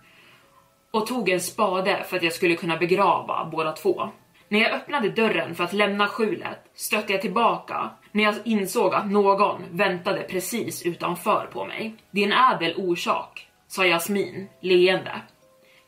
och 0.91 1.07
tog 1.07 1.29
en 1.29 1.41
spade 1.41 2.03
för 2.07 2.17
att 2.17 2.23
jag 2.23 2.33
skulle 2.33 2.55
kunna 2.55 2.77
begrava 2.77 3.49
båda 3.51 3.71
två. 3.71 4.09
När 4.49 4.59
jag 4.59 4.71
öppnade 4.71 5.09
dörren 5.09 5.55
för 5.55 5.63
att 5.63 5.73
lämna 5.73 6.07
skjulet 6.07 6.59
stötte 6.75 7.13
jag 7.13 7.21
tillbaka 7.21 7.89
när 8.11 8.23
jag 8.23 8.35
insåg 8.45 8.93
att 8.93 9.11
någon 9.11 9.63
väntade 9.71 10.23
precis 10.23 10.85
utanför 10.85 11.49
på 11.53 11.65
mig. 11.65 11.95
Det 12.11 12.23
är 12.23 12.27
en 12.27 12.55
ädel 12.55 12.73
orsak, 12.77 13.47
sa 13.67 13.85
Jasmin 13.85 14.47
leende. 14.61 15.21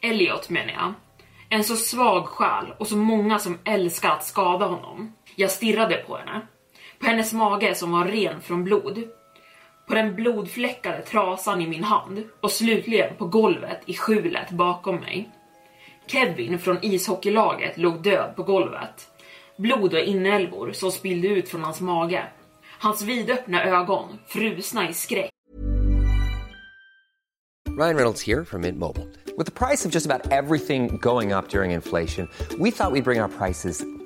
Elliot 0.02 0.50
menar 0.50 0.74
jag. 0.74 0.94
En 1.50 1.64
så 1.64 1.76
svag 1.76 2.26
själ 2.26 2.74
och 2.78 2.88
så 2.88 2.98
många 2.98 3.40
som 3.40 3.60
älskar 3.64 4.10
att 4.10 4.26
skada 4.26 4.66
honom. 4.66 5.14
Jag 5.36 5.52
stirrade 5.52 5.96
på 5.96 6.18
henne. 6.18 6.42
På 7.00 7.06
hennes 7.06 7.34
mage 7.34 7.76
som 7.76 7.92
var 7.92 8.06
ren 8.06 8.42
från 8.42 8.64
blod. 8.64 9.04
På 9.88 9.96
den 9.96 10.16
blodfläckade 10.16 11.02
trasan 11.02 11.62
i 11.62 11.68
min 11.68 11.84
hand 11.84 12.24
och 12.42 12.52
slutligen 12.52 13.16
på 13.16 13.26
golvet 13.26 13.82
i 13.86 13.94
skjulet 13.94 14.52
bakom 14.52 14.96
mig. 14.96 15.30
Kevin 16.12 16.60
från 16.60 16.78
ishockeylaget 16.82 17.78
låg 17.78 18.04
död 18.04 18.36
på 18.36 18.44
golvet. 18.44 19.08
Blod 19.58 19.94
och 19.94 20.00
inälvor 20.00 20.72
som 20.72 20.92
spillde 20.92 21.28
ut 21.28 21.50
från 21.50 21.64
hans 21.64 21.82
mage. 21.82 22.24
Hans 22.80 23.02
vidöppna 23.02 23.64
ögon 23.64 24.20
frusna 24.28 24.90
i 24.90 24.94
skräck. 24.94 25.30
Ryan 27.80 27.96
Reynolds 27.96 28.28
här 28.28 28.44
från 28.44 28.62
Mint 28.62 28.78
Mobile. 28.78 29.06
Med 29.38 29.54
priset 29.54 29.92
på 29.92 29.96
nästan 29.96 30.22
allt 30.32 30.68
som 30.68 30.98
går 30.98 31.38
upp 31.38 31.56
under 31.56 31.64
inflationen, 31.64 32.28
trodde 32.50 32.64
vi 32.64 32.70
att 32.70 32.94
vi 32.94 33.02
skulle 33.02 33.02
bring 33.02 33.40
priser 33.40 33.99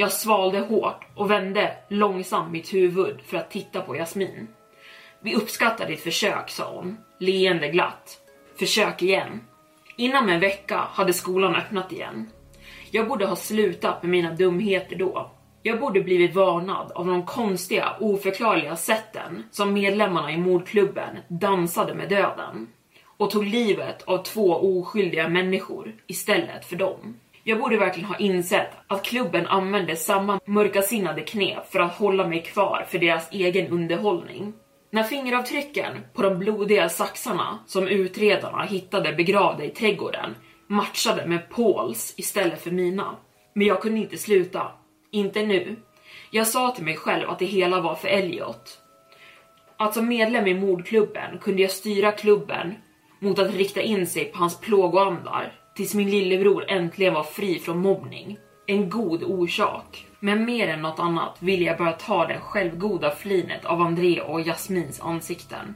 Jag 0.00 0.12
svalde 0.12 0.60
hårt 0.60 1.06
och 1.14 1.30
vände 1.30 1.76
långsamt 1.88 2.52
mitt 2.52 2.74
huvud 2.74 3.20
för 3.26 3.36
att 3.36 3.50
titta 3.50 3.80
på 3.80 3.96
Jasmin. 3.96 4.48
Vi 5.20 5.34
uppskattar 5.34 5.86
ditt 5.86 6.00
försök, 6.00 6.50
sa 6.50 6.74
hon, 6.74 6.96
leende 7.18 7.68
glatt. 7.68 8.20
Försök 8.58 9.02
igen. 9.02 9.40
Inom 9.96 10.28
en 10.28 10.40
vecka 10.40 10.76
hade 10.76 11.12
skolan 11.12 11.54
öppnat 11.54 11.92
igen. 11.92 12.30
Jag 12.90 13.08
borde 13.08 13.26
ha 13.26 13.36
slutat 13.36 14.02
med 14.02 14.10
mina 14.10 14.34
dumheter 14.34 14.96
då. 14.96 15.30
Jag 15.62 15.80
borde 15.80 16.00
blivit 16.00 16.34
varnad 16.34 16.92
av 16.92 17.06
de 17.06 17.26
konstiga, 17.26 17.96
oförklarliga 18.00 18.76
sätten 18.76 19.44
som 19.50 19.72
medlemmarna 19.72 20.32
i 20.32 20.36
mordklubben 20.36 21.16
dansade 21.28 21.94
med 21.94 22.08
döden 22.08 22.66
och 23.04 23.30
tog 23.30 23.44
livet 23.44 24.02
av 24.02 24.22
två 24.22 24.54
oskyldiga 24.54 25.28
människor 25.28 25.94
istället 26.06 26.64
för 26.64 26.76
dem. 26.76 27.14
Jag 27.48 27.58
borde 27.58 27.76
verkligen 27.76 28.08
ha 28.08 28.16
insett 28.16 28.70
att 28.86 29.04
klubben 29.04 29.46
använde 29.46 29.96
samma 29.96 30.40
mörkasinnade 30.44 31.20
knep 31.20 31.72
för 31.72 31.80
att 31.80 31.94
hålla 31.94 32.26
mig 32.26 32.42
kvar 32.42 32.86
för 32.88 32.98
deras 32.98 33.32
egen 33.32 33.68
underhållning. 33.68 34.52
När 34.90 35.02
fingeravtrycken 35.02 35.92
på 36.14 36.22
de 36.22 36.38
blodiga 36.38 36.88
saxarna 36.88 37.58
som 37.66 37.88
utredarna 37.88 38.62
hittade 38.62 39.12
begravda 39.12 39.64
i 39.64 39.68
trädgården 39.68 40.34
matchade 40.66 41.26
med 41.26 41.50
Pauls 41.50 42.14
istället 42.16 42.62
för 42.62 42.70
mina. 42.70 43.16
Men 43.54 43.66
jag 43.66 43.82
kunde 43.82 44.00
inte 44.00 44.18
sluta. 44.18 44.72
Inte 45.10 45.46
nu. 45.46 45.76
Jag 46.30 46.46
sa 46.46 46.70
till 46.70 46.84
mig 46.84 46.96
själv 46.96 47.30
att 47.30 47.38
det 47.38 47.46
hela 47.46 47.80
var 47.80 47.94
för 47.94 48.08
Elliot. 48.08 48.78
Att 49.76 49.94
som 49.94 50.08
medlem 50.08 50.46
i 50.46 50.54
mordklubben 50.54 51.38
kunde 51.38 51.62
jag 51.62 51.70
styra 51.70 52.12
klubben 52.12 52.74
mot 53.18 53.38
att 53.38 53.54
rikta 53.54 53.82
in 53.82 54.06
sig 54.06 54.24
på 54.24 54.38
hans 54.38 54.60
plågoandar 54.60 55.57
tills 55.78 55.94
min 55.94 56.10
lillebror 56.10 56.64
äntligen 56.68 57.14
var 57.14 57.22
fri 57.22 57.58
från 57.58 57.78
mobbning. 57.78 58.38
En 58.66 58.90
god 58.90 59.22
orsak. 59.22 60.06
Men 60.20 60.44
mer 60.44 60.68
än 60.68 60.82
något 60.82 60.98
annat 60.98 61.36
ville 61.40 61.64
jag 61.64 61.78
bara 61.78 61.92
ta 61.92 62.26
det 62.26 62.38
självgoda 62.40 63.10
flinet 63.10 63.64
av 63.64 63.80
André 63.80 64.20
och 64.20 64.40
Jasmins 64.40 65.00
ansikten. 65.00 65.74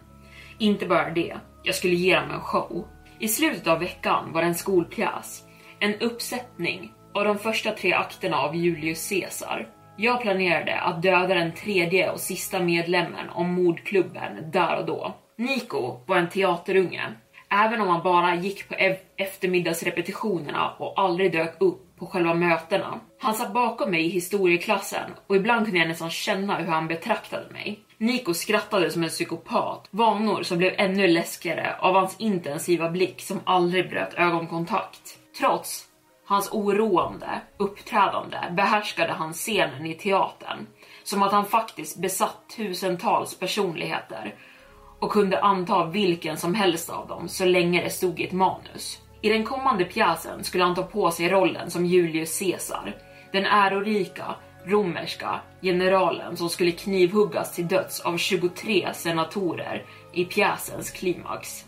Inte 0.59 0.87
bara 0.87 1.11
det, 1.11 1.37
jag 1.63 1.75
skulle 1.75 1.95
ge 1.95 2.17
dem 2.17 2.31
en 2.31 2.41
show. 2.41 2.89
I 3.19 3.29
slutet 3.29 3.67
av 3.67 3.79
veckan 3.79 4.33
var 4.33 4.43
det 4.43 4.49
en 4.49 4.55
skolpjäs. 4.55 5.43
En 5.79 5.95
uppsättning 6.01 6.93
av 7.15 7.25
de 7.25 7.39
första 7.39 7.71
tre 7.71 7.93
akterna 7.93 8.37
av 8.37 8.57
Julius 8.57 9.09
Caesar. 9.09 9.69
Jag 9.97 10.23
planerade 10.23 10.81
att 10.81 11.03
döda 11.03 11.35
den 11.35 11.53
tredje 11.53 12.11
och 12.11 12.21
sista 12.21 12.61
medlemmen 12.61 13.29
av 13.31 13.45
mordklubben 13.45 14.51
där 14.53 14.77
och 14.79 14.87
då. 14.87 15.15
Nico 15.39 16.01
var 16.07 16.17
en 16.17 16.29
teaterunge 16.29 17.03
Även 17.55 17.81
om 17.81 17.89
han 17.89 18.03
bara 18.03 18.35
gick 18.35 18.69
på 18.69 18.75
eftermiddagsrepetitionerna 19.17 20.71
och 20.79 21.01
aldrig 21.01 21.33
dök 21.33 21.57
upp 21.61 21.97
på 21.99 22.07
själva 22.07 22.35
mötena. 22.35 23.01
Han 23.19 23.35
satt 23.35 23.53
bakom 23.53 23.91
mig 23.91 24.07
i 24.07 24.09
historieklassen 24.09 25.11
och 25.27 25.37
ibland 25.37 25.65
kunde 25.65 25.79
jag 25.79 25.89
nästan 25.89 26.11
känna 26.11 26.57
hur 26.57 26.67
han 26.67 26.89
betraktade 26.89 27.53
mig. 27.53 27.81
Nico 27.99 28.35
skrattade 28.35 28.91
som 28.91 29.03
en 29.03 29.09
psykopat, 29.09 29.89
vanor 29.91 30.43
som 30.43 30.59
blev 30.59 30.75
ännu 30.77 31.07
läskigare 31.09 31.77
av 31.79 31.95
hans 31.95 32.17
intensiva 32.19 32.91
blick 32.91 33.21
som 33.21 33.41
aldrig 33.45 33.91
bröt 33.91 34.15
ögonkontakt. 34.15 35.19
Trots 35.39 35.85
hans 36.27 36.53
oroande 36.53 37.41
uppträdande 37.57 38.39
behärskade 38.51 39.13
han 39.13 39.33
scenen 39.33 39.87
i 39.87 39.95
teatern, 39.95 40.67
som 41.05 41.23
att 41.23 41.33
han 41.33 41.47
faktiskt 41.47 41.99
besatt 41.99 42.55
tusentals 42.57 43.39
personligheter 43.39 44.35
och 45.03 45.11
kunde 45.11 45.41
anta 45.41 45.87
vilken 45.87 46.37
som 46.37 46.55
helst 46.55 46.91
av 46.91 47.09
dem 47.09 47.29
så 47.29 47.45
länge 47.45 47.83
det 47.83 47.91
stod 47.91 48.21
i 48.21 48.25
ett 48.25 48.33
manus. 48.33 48.99
I 49.21 49.29
den 49.29 49.45
kommande 49.45 49.85
pjäsen 49.85 50.45
skulle 50.45 50.65
han 50.65 50.75
ta 50.75 50.83
på 50.83 51.11
sig 51.11 51.29
rollen 51.29 51.71
som 51.71 51.87
Julius 51.87 52.39
Caesar, 52.39 52.97
den 53.33 53.45
ärorika 53.45 54.25
romerska 54.65 55.41
generalen 55.63 56.37
som 56.37 56.49
skulle 56.49 56.71
knivhuggas 56.71 57.55
till 57.55 57.69
döds 57.69 58.01
av 58.01 58.17
23 58.17 58.89
senatorer 58.95 59.85
i 60.13 60.25
pjäsens 60.25 60.91
klimax. 60.91 61.65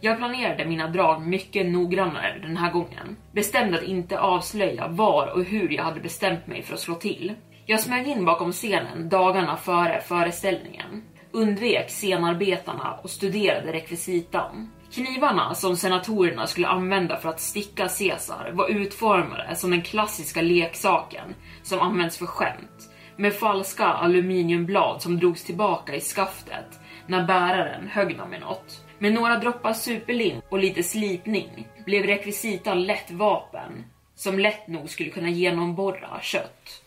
Jag 0.00 0.16
planerade 0.16 0.66
mina 0.66 0.88
drag 0.88 1.26
mycket 1.26 1.66
noggrannare 1.66 2.38
den 2.42 2.56
här 2.56 2.72
gången. 2.72 3.16
Bestämde 3.32 3.78
att 3.78 3.84
inte 3.84 4.20
avslöja 4.20 4.88
var 4.88 5.26
och 5.26 5.44
hur 5.44 5.68
jag 5.68 5.84
hade 5.84 6.00
bestämt 6.00 6.46
mig 6.46 6.62
för 6.62 6.74
att 6.74 6.80
slå 6.80 6.94
till. 6.94 7.34
Jag 7.66 7.80
smög 7.80 8.08
in 8.08 8.24
bakom 8.24 8.52
scenen 8.52 9.08
dagarna 9.08 9.56
före 9.56 10.00
föreställningen 10.00 11.02
undvek 11.32 11.90
scenarbetarna 11.90 12.98
och 13.02 13.10
studerade 13.10 13.72
rekvisitan. 13.72 14.70
Knivarna 14.92 15.54
som 15.54 15.76
senatorerna 15.76 16.46
skulle 16.46 16.68
använda 16.68 17.16
för 17.16 17.28
att 17.28 17.40
sticka 17.40 17.88
Caesar 17.88 18.50
var 18.52 18.68
utformade 18.68 19.56
som 19.56 19.70
den 19.70 19.82
klassiska 19.82 20.42
leksaken 20.42 21.34
som 21.62 21.80
används 21.80 22.18
för 22.18 22.26
skämt, 22.26 22.90
med 23.16 23.34
falska 23.34 23.84
aluminiumblad 23.84 25.02
som 25.02 25.18
drogs 25.18 25.44
tillbaka 25.44 25.94
i 25.94 26.00
skaftet 26.00 26.80
när 27.06 27.26
bäraren 27.26 27.88
högg 27.88 28.18
dem 28.18 28.30
med 28.30 28.40
något. 28.40 28.84
Med 28.98 29.12
några 29.12 29.38
droppar 29.38 29.72
superlim 29.72 30.40
och 30.48 30.58
lite 30.58 30.82
slipning 30.82 31.68
blev 31.86 32.04
rekvisitan 32.04 32.82
lätt 32.82 33.10
vapen 33.10 33.84
som 34.14 34.38
lätt 34.38 34.68
nog 34.68 34.90
skulle 34.90 35.10
kunna 35.10 35.28
genomborra 35.28 36.20
kött. 36.22 36.82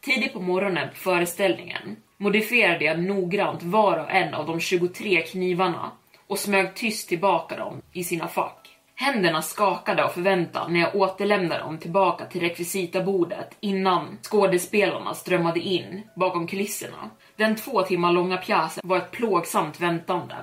Tidigt 0.00 0.32
på 0.32 0.40
morgonen 0.40 0.88
på 0.88 0.94
föreställningen 0.94 1.96
modifierade 2.20 2.84
jag 2.84 3.02
noggrant 3.02 3.62
var 3.62 3.98
och 3.98 4.10
en 4.10 4.34
av 4.34 4.46
de 4.46 4.60
23 4.60 5.22
knivarna 5.22 5.90
och 6.26 6.38
smög 6.38 6.74
tyst 6.74 7.08
tillbaka 7.08 7.56
dem 7.56 7.82
i 7.92 8.04
sina 8.04 8.28
fack. 8.28 8.76
Händerna 8.94 9.42
skakade 9.42 10.04
av 10.04 10.08
förväntan 10.08 10.72
när 10.72 10.80
jag 10.80 10.94
återlämnade 10.94 11.60
dem 11.60 11.78
tillbaka 11.78 12.26
till 12.26 12.40
rekvisitabordet 12.40 13.56
innan 13.60 14.18
skådespelarna 14.22 15.14
strömmade 15.14 15.60
in 15.60 16.02
bakom 16.16 16.46
kulisserna. 16.46 17.10
Den 17.36 17.56
två 17.56 17.82
timmar 17.82 18.12
långa 18.12 18.36
pjäsen 18.36 18.82
var 18.84 18.96
ett 18.96 19.10
plågsamt 19.10 19.80
väntande. 19.80 20.36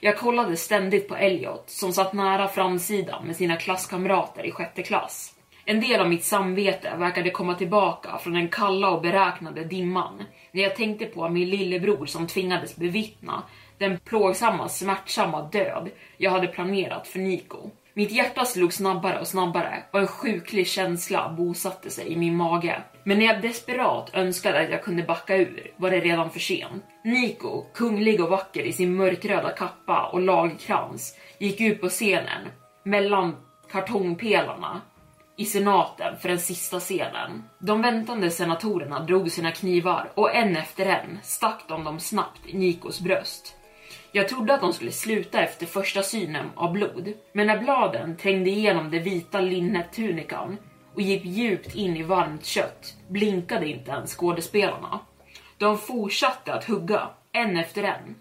Jag 0.00 0.18
kollade 0.18 0.56
ständigt 0.56 1.08
på 1.08 1.16
Elliot 1.16 1.70
som 1.70 1.92
satt 1.92 2.12
nära 2.12 2.48
framsidan 2.48 3.26
med 3.26 3.36
sina 3.36 3.56
klasskamrater 3.56 4.46
i 4.46 4.50
sjätte 4.50 4.82
klass. 4.82 5.35
En 5.68 5.80
del 5.80 6.00
av 6.00 6.08
mitt 6.08 6.24
samvete 6.24 6.96
verkade 6.96 7.30
komma 7.30 7.54
tillbaka 7.54 8.18
från 8.18 8.34
den 8.34 8.48
kalla 8.48 8.90
och 8.90 9.02
beräknade 9.02 9.64
dimman 9.64 10.24
när 10.52 10.62
jag 10.62 10.76
tänkte 10.76 11.06
på 11.06 11.28
min 11.28 11.50
lillebror 11.50 12.06
som 12.06 12.26
tvingades 12.26 12.76
bevittna 12.76 13.42
den 13.78 13.98
plågsamma, 13.98 14.68
smärtsamma 14.68 15.42
död 15.42 15.90
jag 16.16 16.30
hade 16.30 16.46
planerat 16.46 17.08
för 17.08 17.18
Nico. 17.18 17.70
Mitt 17.94 18.12
hjärta 18.12 18.44
slog 18.44 18.72
snabbare 18.72 19.20
och 19.20 19.26
snabbare 19.26 19.82
och 19.90 20.00
en 20.00 20.06
sjuklig 20.06 20.66
känsla 20.66 21.34
bosatte 21.36 21.90
sig 21.90 22.12
i 22.12 22.16
min 22.16 22.36
mage. 22.36 22.82
Men 23.04 23.18
när 23.18 23.26
jag 23.26 23.42
desperat 23.42 24.10
önskade 24.14 24.60
att 24.60 24.70
jag 24.70 24.82
kunde 24.82 25.02
backa 25.02 25.36
ur 25.36 25.72
var 25.76 25.90
det 25.90 26.00
redan 26.00 26.30
för 26.30 26.40
sent. 26.40 26.84
Nico, 27.04 27.62
kunglig 27.74 28.20
och 28.20 28.30
vacker 28.30 28.62
i 28.62 28.72
sin 28.72 28.96
mörkröda 28.96 29.50
kappa 29.50 30.06
och 30.12 30.20
lagkrans, 30.20 31.16
gick 31.38 31.60
ut 31.60 31.80
på 31.80 31.88
scenen 31.88 32.48
mellan 32.82 33.36
kartongpelarna 33.70 34.80
i 35.36 35.44
senaten 35.44 36.16
för 36.18 36.28
den 36.28 36.40
sista 36.40 36.80
scenen. 36.80 37.44
De 37.58 37.82
väntande 37.82 38.30
senatorerna 38.30 39.00
drog 39.00 39.30
sina 39.32 39.52
knivar 39.52 40.12
och 40.14 40.34
en 40.34 40.56
efter 40.56 40.86
en 40.86 41.18
stack 41.22 41.64
de 41.68 41.84
dem 41.84 42.00
snabbt 42.00 42.46
i 42.46 42.56
Nikos 42.56 43.00
bröst. 43.00 43.56
Jag 44.12 44.28
trodde 44.28 44.54
att 44.54 44.60
de 44.60 44.72
skulle 44.72 44.92
sluta 44.92 45.40
efter 45.40 45.66
första 45.66 46.02
synen 46.02 46.46
av 46.54 46.72
blod, 46.72 47.12
men 47.32 47.46
när 47.46 47.58
bladen 47.58 48.16
trängde 48.16 48.50
igenom 48.50 48.90
det 48.90 48.98
vita 48.98 49.40
linnet 49.40 49.92
tunikan 49.92 50.58
och 50.94 51.02
gick 51.02 51.24
djupt 51.24 51.74
in 51.74 51.96
i 51.96 52.02
varmt 52.02 52.44
kött 52.44 52.94
blinkade 53.08 53.68
inte 53.68 53.90
ens 53.90 54.16
skådespelarna. 54.16 55.00
De 55.58 55.78
fortsatte 55.78 56.54
att 56.54 56.64
hugga, 56.64 57.08
en 57.32 57.56
efter 57.56 57.82
en. 57.82 58.14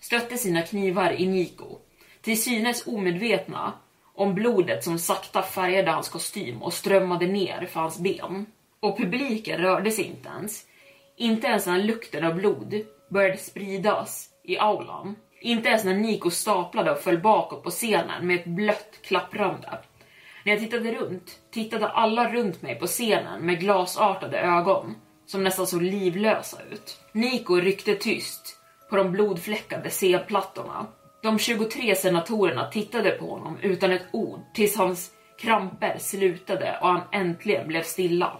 Stötte 0.00 0.38
sina 0.38 0.62
knivar 0.62 1.12
i 1.12 1.26
Niko, 1.26 1.78
till 2.20 2.42
synes 2.42 2.86
omedvetna 2.86 3.72
om 4.14 4.34
blodet 4.34 4.84
som 4.84 4.98
sakta 4.98 5.42
färgade 5.42 5.90
hans 5.90 6.08
kostym 6.08 6.62
och 6.62 6.72
strömmade 6.72 7.26
ner 7.26 7.68
för 7.72 7.80
hans 7.80 7.98
ben. 7.98 8.46
Och 8.80 8.98
publiken 8.98 9.60
rörde 9.60 9.90
sig 9.90 10.04
inte 10.04 10.28
ens. 10.28 10.64
Inte 11.16 11.46
ens 11.46 11.66
när 11.66 11.78
lukten 11.78 12.24
av 12.24 12.34
blod 12.34 12.74
började 13.10 13.36
spridas 13.36 14.28
i 14.44 14.58
aulan. 14.58 15.16
Inte 15.40 15.68
ens 15.68 15.84
när 15.84 15.94
Nico 15.94 16.30
staplade 16.30 16.90
och 16.90 16.98
föll 16.98 17.18
bakåt 17.18 17.62
på 17.62 17.70
scenen 17.70 18.26
med 18.26 18.40
ett 18.40 18.46
blött 18.46 18.98
klapprande. 19.02 19.78
När 20.44 20.52
jag 20.52 20.60
tittade 20.60 20.94
runt 20.94 21.40
tittade 21.50 21.88
alla 21.88 22.32
runt 22.32 22.62
mig 22.62 22.78
på 22.78 22.86
scenen 22.86 23.46
med 23.46 23.60
glasartade 23.60 24.40
ögon 24.40 24.94
som 25.26 25.44
nästan 25.44 25.66
såg 25.66 25.82
livlösa 25.82 26.56
ut. 26.70 27.00
Nico 27.12 27.54
ryckte 27.54 27.94
tyst 27.94 28.58
på 28.90 28.96
de 28.96 29.12
blodfläckade 29.12 29.90
C-plattorna. 29.90 30.86
De 31.22 31.38
23 31.38 31.94
senatorerna 31.94 32.70
tittade 32.70 33.10
på 33.10 33.30
honom 33.30 33.58
utan 33.62 33.92
ett 33.92 34.06
ord 34.12 34.40
tills 34.54 34.76
hans 34.76 35.10
kramper 35.40 35.98
slutade 35.98 36.78
och 36.80 36.88
han 36.88 37.00
äntligen 37.12 37.68
blev 37.68 37.82
stilla. 37.82 38.36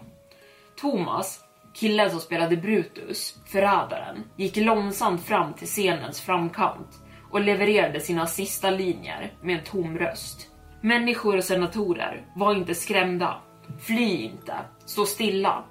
Thomas, 0.81 1.40
killen 1.75 2.11
som 2.11 2.21
spelade 2.21 2.57
Brutus, 2.57 3.38
förrädaren, 3.47 4.25
gick 4.37 4.57
långsamt 4.57 5.25
fram 5.25 5.53
till 5.53 5.68
scenens 5.68 6.21
framkant 6.21 6.88
och 7.31 7.40
levererade 7.40 8.01
sina 8.01 8.27
sista 8.27 8.71
linjer 8.71 9.33
med 9.42 9.59
en 9.59 9.64
tom 9.64 9.99
röst. 9.99 10.49
Människor 10.81 11.37
och 11.37 11.45
senatorer, 11.45 12.27
var 12.37 12.55
inte 12.55 12.75
skrämda. 12.75 13.40
Fly 13.81 14.23
inte, 14.23 14.55
stå 14.87 15.07
stilla. 15.07 15.64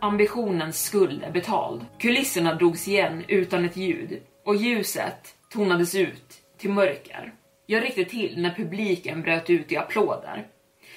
Ambitionens 0.00 0.82
skuld 0.82 1.22
är 1.22 1.32
betald. 1.32 1.86
Kulisserna 1.98 2.54
drogs 2.54 2.88
igen 2.88 3.24
utan 3.28 3.64
ett 3.64 3.76
ljud 3.76 4.22
och 4.44 4.56
ljuset 4.56 5.33
tonades 5.54 5.94
ut 5.94 6.40
till 6.58 6.70
mörker. 6.70 7.32
Jag 7.66 7.84
ryckte 7.84 8.04
till 8.04 8.42
när 8.42 8.54
publiken 8.54 9.22
bröt 9.22 9.50
ut 9.50 9.72
i 9.72 9.76
applåder. 9.76 10.46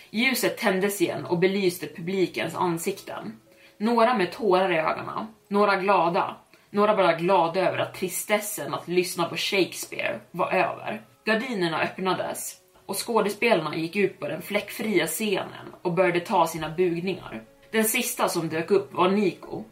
Ljuset 0.09 0.57
tändes 0.57 1.01
igen 1.01 1.25
och 1.25 1.39
belyste 1.39 1.87
publikens 1.87 2.55
ansikten. 2.55 3.39
Några 3.77 4.17
med 4.17 4.31
tårar 4.31 4.71
i 4.71 4.77
ögonen, 4.77 5.27
några 5.47 5.75
glada, 5.75 6.35
några 6.69 6.95
bara 6.95 7.13
glada 7.13 7.59
över 7.59 7.77
att 7.77 7.93
tristessen 7.93 8.73
att 8.73 8.87
lyssna 8.87 9.29
på 9.29 9.37
Shakespeare 9.37 10.19
var 10.31 10.51
över. 10.51 11.01
Gardinerna 11.25 11.81
öppnades 11.81 12.55
och 12.85 13.07
skådespelarna 13.07 13.75
gick 13.75 13.95
ut 13.95 14.19
på 14.19 14.27
den 14.27 14.41
fläckfria 14.41 15.07
scenen 15.07 15.73
och 15.81 15.93
började 15.93 16.19
ta 16.19 16.47
sina 16.47 16.69
bugningar. 16.69 17.43
Den 17.71 17.85
sista 17.85 18.29
som 18.29 18.49
dök 18.49 18.71
upp 18.71 18.93
var 18.93 19.09
Nico, 19.09 19.63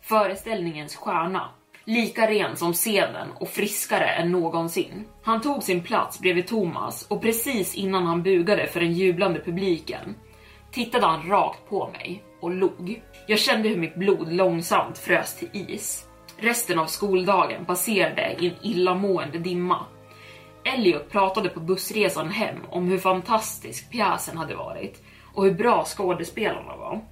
föreställningens 0.00 0.96
stjärna. 0.96 1.50
Lika 1.86 2.30
ren 2.30 2.56
som 2.56 2.72
scenen 2.72 3.28
och 3.34 3.48
friskare 3.48 4.06
än 4.06 4.32
någonsin. 4.32 5.04
Han 5.22 5.40
tog 5.40 5.62
sin 5.62 5.82
plats 5.82 6.20
bredvid 6.20 6.46
Thomas 6.46 7.06
och 7.08 7.22
precis 7.22 7.74
innan 7.74 8.06
han 8.06 8.22
bugade 8.22 8.66
för 8.66 8.80
den 8.80 8.92
jublande 8.92 9.40
publiken 9.40 10.14
tittade 10.72 11.06
han 11.06 11.28
rakt 11.28 11.68
på 11.68 11.88
mig 11.88 12.22
och 12.40 12.50
log. 12.50 13.02
Jag 13.26 13.38
kände 13.38 13.68
hur 13.68 13.76
mitt 13.76 13.94
blod 13.94 14.32
långsamt 14.32 14.98
frös 14.98 15.36
till 15.38 15.48
is. 15.52 16.08
Resten 16.36 16.78
av 16.78 16.86
skoldagen 16.86 17.64
passerade 17.64 18.36
i 18.40 18.48
en 18.48 18.54
illamående 18.62 19.38
dimma. 19.38 19.86
Elliot 20.64 21.10
pratade 21.10 21.48
på 21.48 21.60
bussresan 21.60 22.30
hem 22.30 22.58
om 22.70 22.88
hur 22.88 22.98
fantastisk 22.98 23.90
pjäsen 23.90 24.36
hade 24.36 24.54
varit 24.54 25.02
och 25.34 25.44
hur 25.44 25.54
bra 25.54 25.84
skådespelarna 25.84 26.76
var. 26.76 27.04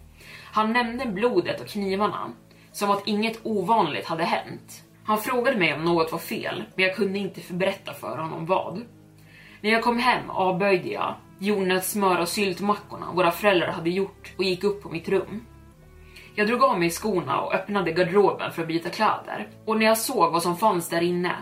Han 0.52 0.72
nämnde 0.72 1.06
blodet 1.06 1.60
och 1.60 1.68
knivarna, 1.68 2.32
som 2.72 2.90
att 2.90 3.06
inget 3.06 3.40
ovanligt 3.42 4.06
hade 4.06 4.24
hänt. 4.24 4.84
Han 5.04 5.18
frågade 5.18 5.56
mig 5.56 5.74
om 5.74 5.84
något 5.84 6.12
var 6.12 6.18
fel, 6.18 6.64
men 6.74 6.84
jag 6.84 6.96
kunde 6.96 7.18
inte 7.18 7.40
förberätta 7.40 7.92
för 7.92 8.18
honom 8.18 8.46
vad. 8.46 8.82
När 9.60 9.70
jag 9.70 9.82
kom 9.82 9.98
hem 9.98 10.30
avböjde 10.30 10.88
jag 10.88 11.14
jordnötssmör 11.38 12.20
och 12.20 12.28
syltmackorna 12.28 13.12
våra 13.12 13.30
föräldrar 13.30 13.72
hade 13.72 13.90
gjort 13.90 14.32
och 14.38 14.44
gick 14.44 14.64
upp 14.64 14.82
på 14.82 14.88
mitt 14.88 15.08
rum. 15.08 15.46
Jag 16.34 16.46
drog 16.46 16.62
av 16.62 16.78
mig 16.78 16.90
skorna 16.90 17.40
och 17.40 17.54
öppnade 17.54 17.92
garderoben 17.92 18.52
för 18.52 18.62
att 18.62 18.68
byta 18.68 18.90
kläder. 18.90 19.48
Och 19.64 19.78
när 19.78 19.86
jag 19.86 19.98
såg 19.98 20.32
vad 20.32 20.42
som 20.42 20.56
fanns 20.56 20.88
där 20.88 21.00
inne 21.00 21.32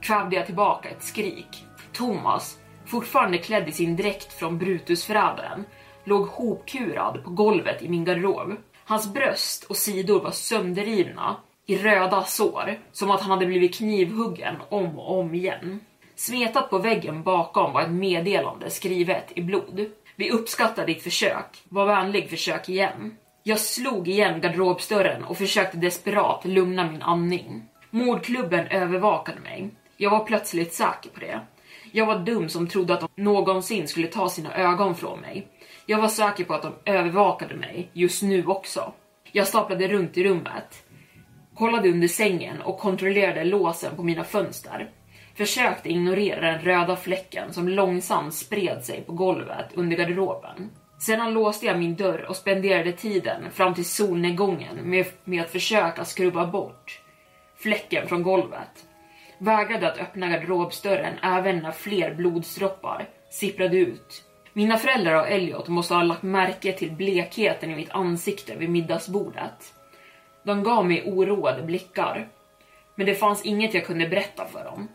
kvävde 0.00 0.36
jag 0.36 0.46
tillbaka 0.46 0.88
ett 0.88 1.02
skrik. 1.02 1.64
Thomas, 1.92 2.58
fortfarande 2.86 3.38
klädd 3.38 3.68
i 3.68 3.72
sin 3.72 3.96
dräkt 3.96 4.32
från 4.32 4.58
Brutusförrädaren, 4.58 5.64
låg 6.04 6.26
hopkurad 6.26 7.24
på 7.24 7.30
golvet 7.30 7.82
i 7.82 7.88
min 7.88 8.04
garderob. 8.04 8.56
Hans 8.88 9.12
bröst 9.12 9.64
och 9.64 9.76
sidor 9.76 10.20
var 10.20 10.30
sönderrivna 10.30 11.36
i 11.66 11.78
röda 11.78 12.24
sår, 12.24 12.78
som 12.92 13.10
att 13.10 13.20
han 13.20 13.30
hade 13.30 13.46
blivit 13.46 13.74
knivhuggen 13.74 14.54
om 14.68 14.98
och 14.98 15.18
om 15.18 15.34
igen. 15.34 15.80
Smetat 16.16 16.70
på 16.70 16.78
väggen 16.78 17.22
bakom 17.22 17.72
var 17.72 17.82
ett 17.82 17.90
meddelande 17.90 18.70
skrivet 18.70 19.32
i 19.34 19.42
blod. 19.42 19.90
Vi 20.16 20.30
uppskattar 20.30 20.86
ditt 20.86 21.02
försök. 21.02 21.62
Var 21.68 21.86
vänlig, 21.86 22.30
försök 22.30 22.68
igen. 22.68 23.16
Jag 23.42 23.60
slog 23.60 24.08
igen 24.08 24.40
garderobsdörren 24.40 25.24
och 25.24 25.38
försökte 25.38 25.76
desperat 25.76 26.44
lugna 26.44 26.90
min 26.90 27.02
andning. 27.02 27.62
Mordklubben 27.90 28.66
övervakade 28.66 29.40
mig. 29.40 29.70
Jag 29.96 30.10
var 30.10 30.24
plötsligt 30.24 30.74
säker 30.74 31.10
på 31.10 31.20
det. 31.20 31.40
Jag 31.92 32.06
var 32.06 32.18
dum 32.18 32.48
som 32.48 32.68
trodde 32.68 32.94
att 32.94 33.00
de 33.00 33.22
någonsin 33.22 33.88
skulle 33.88 34.06
ta 34.06 34.28
sina 34.28 34.54
ögon 34.54 34.94
från 34.94 35.20
mig. 35.20 35.48
Jag 35.88 36.00
var 36.00 36.08
säker 36.08 36.44
på 36.44 36.54
att 36.54 36.62
de 36.62 36.72
övervakade 36.84 37.54
mig 37.54 37.90
just 37.92 38.22
nu 38.22 38.46
också. 38.46 38.92
Jag 39.32 39.46
staplade 39.46 39.88
runt 39.88 40.18
i 40.18 40.24
rummet, 40.24 40.84
kollade 41.54 41.90
under 41.90 42.08
sängen 42.08 42.62
och 42.62 42.78
kontrollerade 42.78 43.44
låsen 43.44 43.96
på 43.96 44.02
mina 44.02 44.24
fönster. 44.24 44.90
Försökte 45.34 45.88
ignorera 45.88 46.52
den 46.52 46.60
röda 46.60 46.96
fläcken 46.96 47.52
som 47.52 47.68
långsamt 47.68 48.34
spred 48.34 48.84
sig 48.84 49.00
på 49.00 49.12
golvet 49.12 49.66
under 49.74 49.96
garderoben. 49.96 50.70
Sedan 50.98 51.34
låste 51.34 51.66
jag 51.66 51.78
min 51.78 51.96
dörr 51.96 52.26
och 52.28 52.36
spenderade 52.36 52.92
tiden 52.92 53.50
fram 53.52 53.74
till 53.74 53.84
solnedgången 53.84 54.76
med, 54.82 55.06
med 55.24 55.42
att 55.42 55.50
försöka 55.50 56.04
skrubba 56.04 56.46
bort 56.46 57.00
fläcken 57.56 58.08
från 58.08 58.22
golvet. 58.22 58.86
Vägrade 59.38 59.92
att 59.92 59.98
öppna 59.98 60.28
garderobsdörren 60.28 61.18
även 61.22 61.58
när 61.58 61.72
fler 61.72 62.14
blodsdroppar 62.14 63.08
sipprade 63.30 63.76
ut. 63.76 64.25
Mina 64.56 64.76
föräldrar 64.76 65.14
och 65.14 65.28
Elliot 65.28 65.68
måste 65.68 65.94
ha 65.94 66.02
lagt 66.02 66.22
märke 66.22 66.72
till 66.72 66.92
blekheten 66.92 67.70
i 67.70 67.76
mitt 67.76 67.90
ansikte 67.90 68.56
vid 68.56 68.70
middagsbordet. 68.70 69.74
De 70.44 70.62
gav 70.62 70.86
mig 70.86 71.02
oroade 71.06 71.62
blickar. 71.62 72.28
Men 72.94 73.06
det 73.06 73.14
fanns 73.14 73.44
inget 73.44 73.74
jag 73.74 73.86
kunde 73.86 74.08
berätta 74.08 74.46
för 74.46 74.64
dem. 74.64 74.88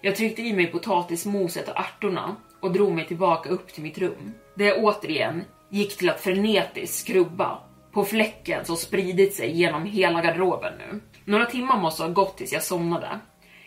Jag 0.00 0.16
tryckte 0.16 0.42
i 0.42 0.52
mig 0.52 0.66
potatismoset 0.66 1.68
och 1.68 1.76
ärtorna 1.76 2.36
och 2.60 2.72
drog 2.72 2.92
mig 2.92 3.06
tillbaka 3.06 3.48
upp 3.48 3.72
till 3.72 3.82
mitt 3.82 3.98
rum. 3.98 4.34
Där 4.54 4.64
jag 4.64 4.84
återigen 4.84 5.44
gick 5.68 5.96
till 5.96 6.10
att 6.10 6.20
frenetiskt 6.20 6.98
skrubba 6.98 7.58
på 7.92 8.04
fläcken 8.04 8.64
som 8.64 8.76
spridit 8.76 9.34
sig 9.34 9.50
genom 9.50 9.84
hela 9.84 10.22
garderoben 10.22 10.72
nu. 10.78 11.00
Några 11.24 11.46
timmar 11.46 11.80
måste 11.80 12.02
ha 12.02 12.10
gått 12.10 12.36
tills 12.36 12.52
jag 12.52 12.62
somnade. 12.62 13.20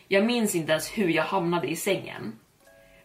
Jag 0.08 0.26
minns 0.26 0.56
inte 0.56 0.72
ens 0.72 0.98
hur 0.98 1.08
jag 1.08 1.24
hamnade 1.24 1.68
i 1.68 1.76
sängen. 1.76 2.36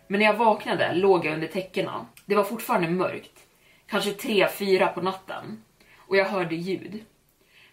Men 0.06 0.20
när 0.20 0.26
jag 0.26 0.36
vaknade 0.36 0.94
låg 0.94 1.26
jag 1.26 1.34
under 1.34 1.46
täckena. 1.48 2.06
Det 2.26 2.34
var 2.34 2.44
fortfarande 2.44 2.88
mörkt. 2.88 3.40
Kanske 3.86 4.12
tre, 4.12 4.48
fyra 4.48 4.88
på 4.88 5.00
natten. 5.00 5.62
Och 5.96 6.16
jag 6.16 6.24
hörde 6.24 6.54
ljud. 6.56 7.04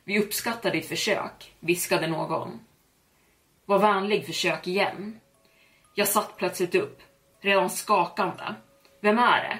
Vi 0.03 0.19
uppskattar 0.19 0.71
ditt 0.71 0.87
försök, 0.87 1.53
viskade 1.59 2.07
någon. 2.07 2.59
Var 3.65 3.79
vänlig, 3.79 4.25
försök 4.25 4.67
igen. 4.67 5.19
Jag 5.95 6.07
satt 6.07 6.37
plötsligt 6.37 6.75
upp, 6.75 7.01
redan 7.41 7.69
skakande. 7.69 8.43
Vem 9.01 9.19
är 9.19 9.43
det? 9.43 9.59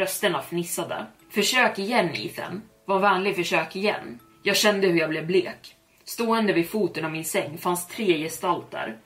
Rösterna 0.00 0.42
fnissade. 0.42 1.06
Försök 1.30 1.78
igen 1.78 2.10
Ethan. 2.14 2.62
Var 2.84 2.98
vänlig, 2.98 3.36
försök 3.36 3.76
igen. 3.76 4.18
Jag 4.42 4.56
kände 4.56 4.86
hur 4.86 4.98
jag 4.98 5.10
blev 5.10 5.26
blek. 5.26 5.76
Stående 6.04 6.52
vid 6.52 6.70
foten 6.70 7.04
av 7.04 7.10
min 7.10 7.24
säng 7.24 7.58
fanns 7.58 7.86
tre 7.86 8.18
gestalter. 8.18 8.96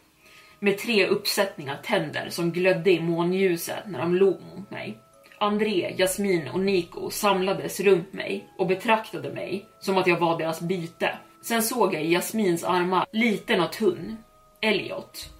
Med 0.64 0.78
tre 0.78 1.06
uppsättningar 1.06 1.80
tänder 1.84 2.28
som 2.30 2.52
glödde 2.52 2.90
i 2.90 3.00
månljuset 3.00 3.86
när 3.86 3.98
de 3.98 4.14
log 4.14 4.40
mot 4.56 4.70
mig. 4.70 4.98
André, 5.38 5.94
Jasmin 5.98 6.48
och 6.48 6.60
Nico 6.60 7.10
samlades 7.10 7.80
runt 7.80 8.12
mig 8.12 8.48
och 8.58 8.66
betraktade 8.66 9.32
mig 9.32 9.66
som 9.80 9.98
att 9.98 10.06
jag 10.06 10.18
var 10.20 10.38
deras 10.38 10.60
byte. 10.60 11.18
Sen 11.42 11.62
såg 11.62 11.94
jag 11.94 12.04
i 12.04 12.12
Jasmins 12.12 12.64
armar, 12.64 13.06
liten 13.12 13.60
och 13.60 13.72
tunn, 13.72 14.16
Elliot. 14.60 15.30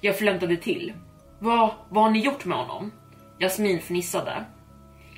Jag 0.00 0.18
flämtade 0.18 0.56
till. 0.56 0.92
Vad, 1.38 1.70
vad 1.88 2.04
har 2.04 2.10
ni 2.10 2.20
gjort 2.20 2.44
med 2.44 2.58
honom? 2.58 2.92
Jasmin 3.38 3.80
fnissade. 3.80 4.44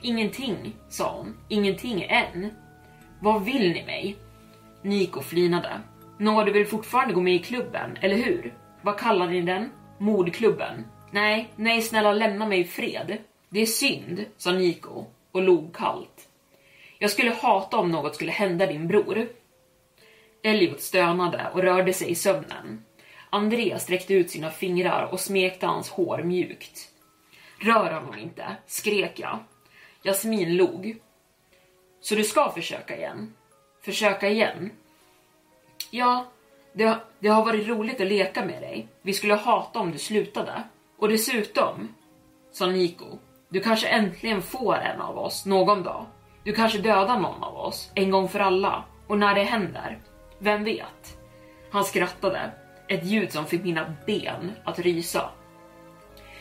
Ingenting, 0.02 0.76
sa 0.88 1.16
hon. 1.16 1.36
Ingenting 1.48 2.02
än. 2.02 2.50
Vad 3.20 3.44
vill 3.44 3.72
ni 3.72 3.86
mig? 3.86 4.16
Nico 4.82 5.20
flinade. 5.20 5.80
Nå, 6.18 6.44
du 6.44 6.52
vill 6.52 6.66
fortfarande 6.66 7.14
gå 7.14 7.20
med 7.20 7.34
i 7.34 7.38
klubben, 7.38 7.96
eller 8.00 8.16
hur? 8.16 8.54
Vad 8.82 8.98
kallar 8.98 9.26
ni 9.26 9.40
den? 9.40 9.72
Mordklubben? 9.98 10.84
Nej, 11.10 11.48
nej 11.56 11.82
snälla 11.82 12.12
lämna 12.12 12.46
mig 12.46 12.60
i 12.60 12.64
fred. 12.64 13.18
Det 13.48 13.60
är 13.60 13.66
synd, 13.66 14.24
sa 14.36 14.52
Niko 14.52 15.04
och 15.32 15.42
log 15.42 15.76
kallt. 15.76 16.28
Jag 16.98 17.10
skulle 17.10 17.30
hata 17.30 17.76
om 17.76 17.90
något 17.90 18.14
skulle 18.14 18.32
hända 18.32 18.66
din 18.66 18.88
bror. 18.88 19.28
Elliot 20.42 20.80
stönade 20.80 21.50
och 21.54 21.62
rörde 21.62 21.92
sig 21.92 22.10
i 22.10 22.14
sömnen. 22.14 22.84
André 23.30 23.78
sträckte 23.78 24.14
ut 24.14 24.30
sina 24.30 24.50
fingrar 24.50 25.08
och 25.12 25.20
smekte 25.20 25.66
hans 25.66 25.90
hår 25.90 26.22
mjukt. 26.22 26.88
Rör 27.58 27.92
honom 27.92 28.18
inte, 28.18 28.56
skrek 28.66 29.18
jag. 29.18 29.38
Jasmin 30.02 30.56
log. 30.56 30.96
Så 32.00 32.14
du 32.14 32.24
ska 32.24 32.50
försöka 32.50 32.96
igen? 32.96 33.34
Försöka 33.82 34.28
igen? 34.28 34.70
Ja, 35.90 36.26
det, 36.72 36.98
det 37.18 37.28
har 37.28 37.44
varit 37.44 37.68
roligt 37.68 38.00
att 38.00 38.06
leka 38.06 38.44
med 38.44 38.62
dig. 38.62 38.88
Vi 39.02 39.12
skulle 39.12 39.34
hata 39.34 39.78
om 39.78 39.92
du 39.92 39.98
slutade. 39.98 40.62
Och 40.98 41.08
dessutom, 41.08 41.94
sa 42.52 42.66
Niko, 42.66 43.18
du 43.48 43.60
kanske 43.60 43.88
äntligen 43.88 44.42
får 44.42 44.76
en 44.76 45.00
av 45.00 45.18
oss 45.18 45.46
någon 45.46 45.82
dag. 45.82 46.06
Du 46.44 46.52
kanske 46.52 46.78
dödar 46.78 47.20
någon 47.20 47.42
av 47.42 47.56
oss, 47.56 47.90
en 47.94 48.10
gång 48.10 48.28
för 48.28 48.40
alla. 48.40 48.84
Och 49.06 49.18
när 49.18 49.34
det 49.34 49.42
händer, 49.42 49.98
vem 50.38 50.64
vet? 50.64 51.18
Han 51.70 51.84
skrattade, 51.84 52.50
ett 52.88 53.04
ljud 53.04 53.32
som 53.32 53.46
fick 53.46 53.64
mina 53.64 53.94
ben 54.06 54.52
att 54.64 54.78
rysa. 54.78 55.30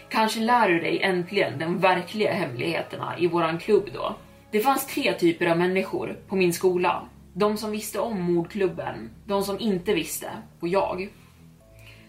Kanske 0.09 0.39
lär 0.39 0.69
du 0.69 0.79
dig 0.79 1.01
äntligen 1.01 1.59
de 1.59 1.79
verkliga 1.79 2.33
hemligheterna 2.33 3.15
i 3.17 3.27
våran 3.27 3.59
klubb 3.59 3.89
då. 3.93 4.15
Det 4.51 4.59
fanns 4.59 4.87
tre 4.87 5.13
typer 5.13 5.45
av 5.45 5.57
människor 5.57 6.17
på 6.27 6.35
min 6.35 6.53
skola. 6.53 7.07
De 7.39 7.57
som 7.57 7.71
visste 7.71 7.99
om 7.99 8.21
mordklubben, 8.21 9.09
de 9.25 9.43
som 9.43 9.59
inte 9.59 9.93
visste 9.93 10.29
och 10.59 10.67
jag. 10.67 11.09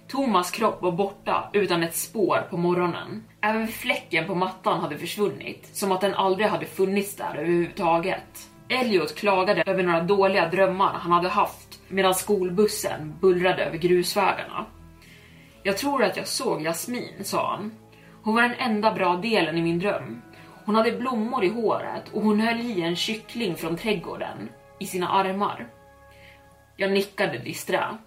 Thomas 0.09 0.51
kropp 0.51 0.83
var 0.83 0.93
borta 0.93 1.51
utan 1.53 1.83
ett 1.83 1.97
spår 1.97 2.47
på 2.51 2.57
morgonen. 2.57 3.25
Även 3.41 3.69
fläcken 3.69 4.27
på 4.27 4.35
mattan 4.35 4.81
hade 4.81 4.99
försvunnit, 4.99 5.69
som 5.73 5.93
att 5.93 6.01
den 6.01 6.15
aldrig 6.15 6.49
hade 6.49 6.67
funnits 6.67 7.17
där 7.17 7.35
överhuvudtaget. 7.35 8.51
Elliot 8.69 9.15
klagade 9.15 9.63
över 9.67 9.83
några 9.83 10.03
dåliga 10.03 10.49
drömmar 10.49 10.93
han 10.93 11.13
hade 11.13 11.29
haft 11.29 11.81
medan 11.89 12.15
skolbussen 12.15 13.15
bullrade 13.21 13.65
över 13.65 13.79
grusvägarna. 13.79 14.67
Jag 15.63 15.77
tror 15.77 16.05
att 16.05 16.17
jag 16.17 16.27
såg 16.27 16.63
Jasmin, 16.63 17.25
sa 17.25 17.51
han. 17.51 17.73
Hon 18.23 18.35
var 18.35 18.43
den 18.43 18.55
enda 18.59 18.93
bra 18.93 19.17
delen 19.17 19.59
i 19.59 19.63
min 19.63 19.79
dröm. 19.79 20.23
Hon 20.65 20.75
hade 20.75 20.93
blommor 20.93 21.45
i 21.45 21.49
håret 21.49 22.09
och 22.13 22.23
hon 22.23 22.41
höll 22.41 22.61
i 22.61 22.83
en 22.83 22.97
kyckling 22.97 23.57
från 23.57 23.77
trädgården 23.77 24.49
i 24.81 24.87
sina 24.87 25.09
armar. 25.09 25.69
Jag 26.77 26.93
nickade 26.93 27.39
disträ. 27.39 27.99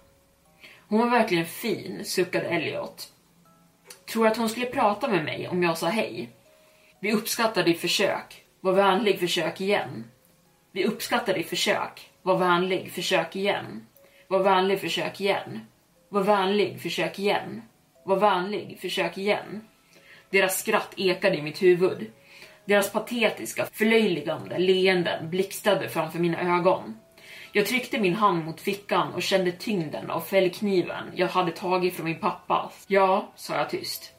Hon 0.88 0.98
var 0.98 1.10
verkligen 1.10 1.46
fin, 1.46 2.04
suckade 2.04 2.46
Elliot. 2.46 3.12
Tror 4.12 4.26
att 4.26 4.36
hon 4.36 4.48
skulle 4.48 4.66
prata 4.66 5.08
med 5.08 5.24
mig 5.24 5.48
om 5.48 5.62
jag 5.62 5.78
sa 5.78 5.88
hej? 5.88 6.28
Vi 7.00 7.12
uppskattar 7.12 7.62
ditt 7.62 7.80
försök. 7.80 8.44
Var 8.60 8.72
vänlig, 8.72 9.18
försök 9.18 9.60
igen. 9.60 10.04
Vi 10.72 10.84
uppskattar 10.84 11.34
ditt 11.34 11.48
försök. 11.48 12.10
Var 12.22 12.38
vänlig, 12.38 12.92
försök 12.92 13.36
igen. 13.36 13.86
Var 14.28 14.42
vänlig, 14.42 14.80
försök 14.80 15.20
igen. 15.20 15.60
Var 16.08 16.22
vänlig, 16.22 16.80
försök 16.80 17.18
igen. 17.18 17.62
Var 18.04 18.16
vänlig, 18.16 18.78
försök 18.80 19.18
igen. 19.18 19.68
Deras 20.30 20.58
skratt 20.58 20.94
ekade 20.96 21.36
i 21.36 21.42
mitt 21.42 21.62
huvud. 21.62 22.10
Deras 22.64 22.92
patetiska, 22.92 23.66
förlöjligande 23.72 24.58
leenden 24.58 25.30
blixtrade 25.30 25.88
framför 25.88 26.18
mina 26.18 26.56
ögon. 26.56 26.96
Jag 27.52 27.66
tryckte 27.66 28.00
min 28.00 28.14
hand 28.14 28.44
mot 28.44 28.60
fickan 28.60 29.14
och 29.14 29.22
kände 29.22 29.52
tyngden 29.52 30.10
av 30.10 30.20
fällkniven 30.20 31.10
jag 31.14 31.28
hade 31.28 31.52
tagit 31.52 31.94
från 31.94 32.06
min 32.06 32.20
pappa. 32.20 32.72
Ja, 32.86 33.32
sa 33.36 33.56
jag 33.56 33.70
tyst. 33.70 34.12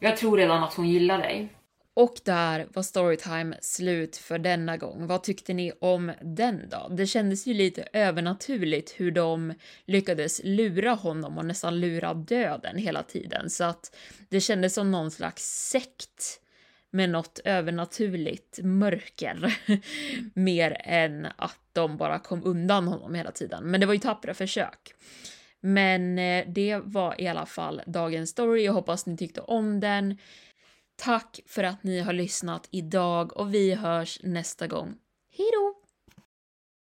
Jag 0.00 0.16
tror 0.16 0.36
redan 0.36 0.62
att 0.62 0.74
hon 0.74 0.88
gillar 0.88 1.18
dig. 1.18 1.48
Och 1.94 2.14
där 2.24 2.66
var 2.72 2.82
Storytime 2.82 3.56
slut 3.60 4.16
för 4.16 4.38
denna 4.38 4.76
gång. 4.76 5.06
Vad 5.06 5.22
tyckte 5.22 5.54
ni 5.54 5.72
om 5.80 6.12
den 6.22 6.68
då? 6.68 6.88
Det 6.90 7.06
kändes 7.06 7.46
ju 7.46 7.54
lite 7.54 7.88
övernaturligt 7.92 9.00
hur 9.00 9.10
de 9.10 9.54
lyckades 9.86 10.40
lura 10.44 10.94
honom 10.94 11.38
och 11.38 11.44
nästan 11.44 11.80
lura 11.80 12.14
döden 12.14 12.76
hela 12.76 13.02
tiden, 13.02 13.50
så 13.50 13.64
att 13.64 13.96
det 14.28 14.40
kändes 14.40 14.74
som 14.74 14.90
någon 14.90 15.10
slags 15.10 15.68
sekt 15.70 16.41
med 16.92 17.10
något 17.10 17.40
övernaturligt 17.44 18.58
mörker 18.62 19.58
mer 20.34 20.76
än 20.80 21.26
att 21.36 21.58
de 21.72 21.96
bara 21.96 22.18
kom 22.18 22.44
undan 22.44 22.88
honom 22.88 23.14
hela 23.14 23.30
tiden. 23.30 23.64
Men 23.64 23.80
det 23.80 23.86
var 23.86 23.94
ju 23.94 24.00
tappra 24.00 24.34
försök. 24.34 24.94
Men 25.60 26.18
eh, 26.18 26.44
det 26.48 26.80
var 26.84 27.20
i 27.20 27.28
alla 27.28 27.46
fall 27.46 27.82
dagens 27.86 28.30
story. 28.30 28.64
Jag 28.64 28.72
hoppas 28.72 29.06
ni 29.06 29.16
tyckte 29.16 29.40
om 29.40 29.80
den. 29.80 30.18
Tack 30.96 31.40
för 31.46 31.64
att 31.64 31.82
ni 31.84 32.00
har 32.00 32.12
lyssnat 32.12 32.68
idag 32.70 33.36
och 33.36 33.54
vi 33.54 33.74
hörs 33.74 34.20
nästa 34.22 34.66
gång. 34.66 34.94
Hejdå! 35.36 35.81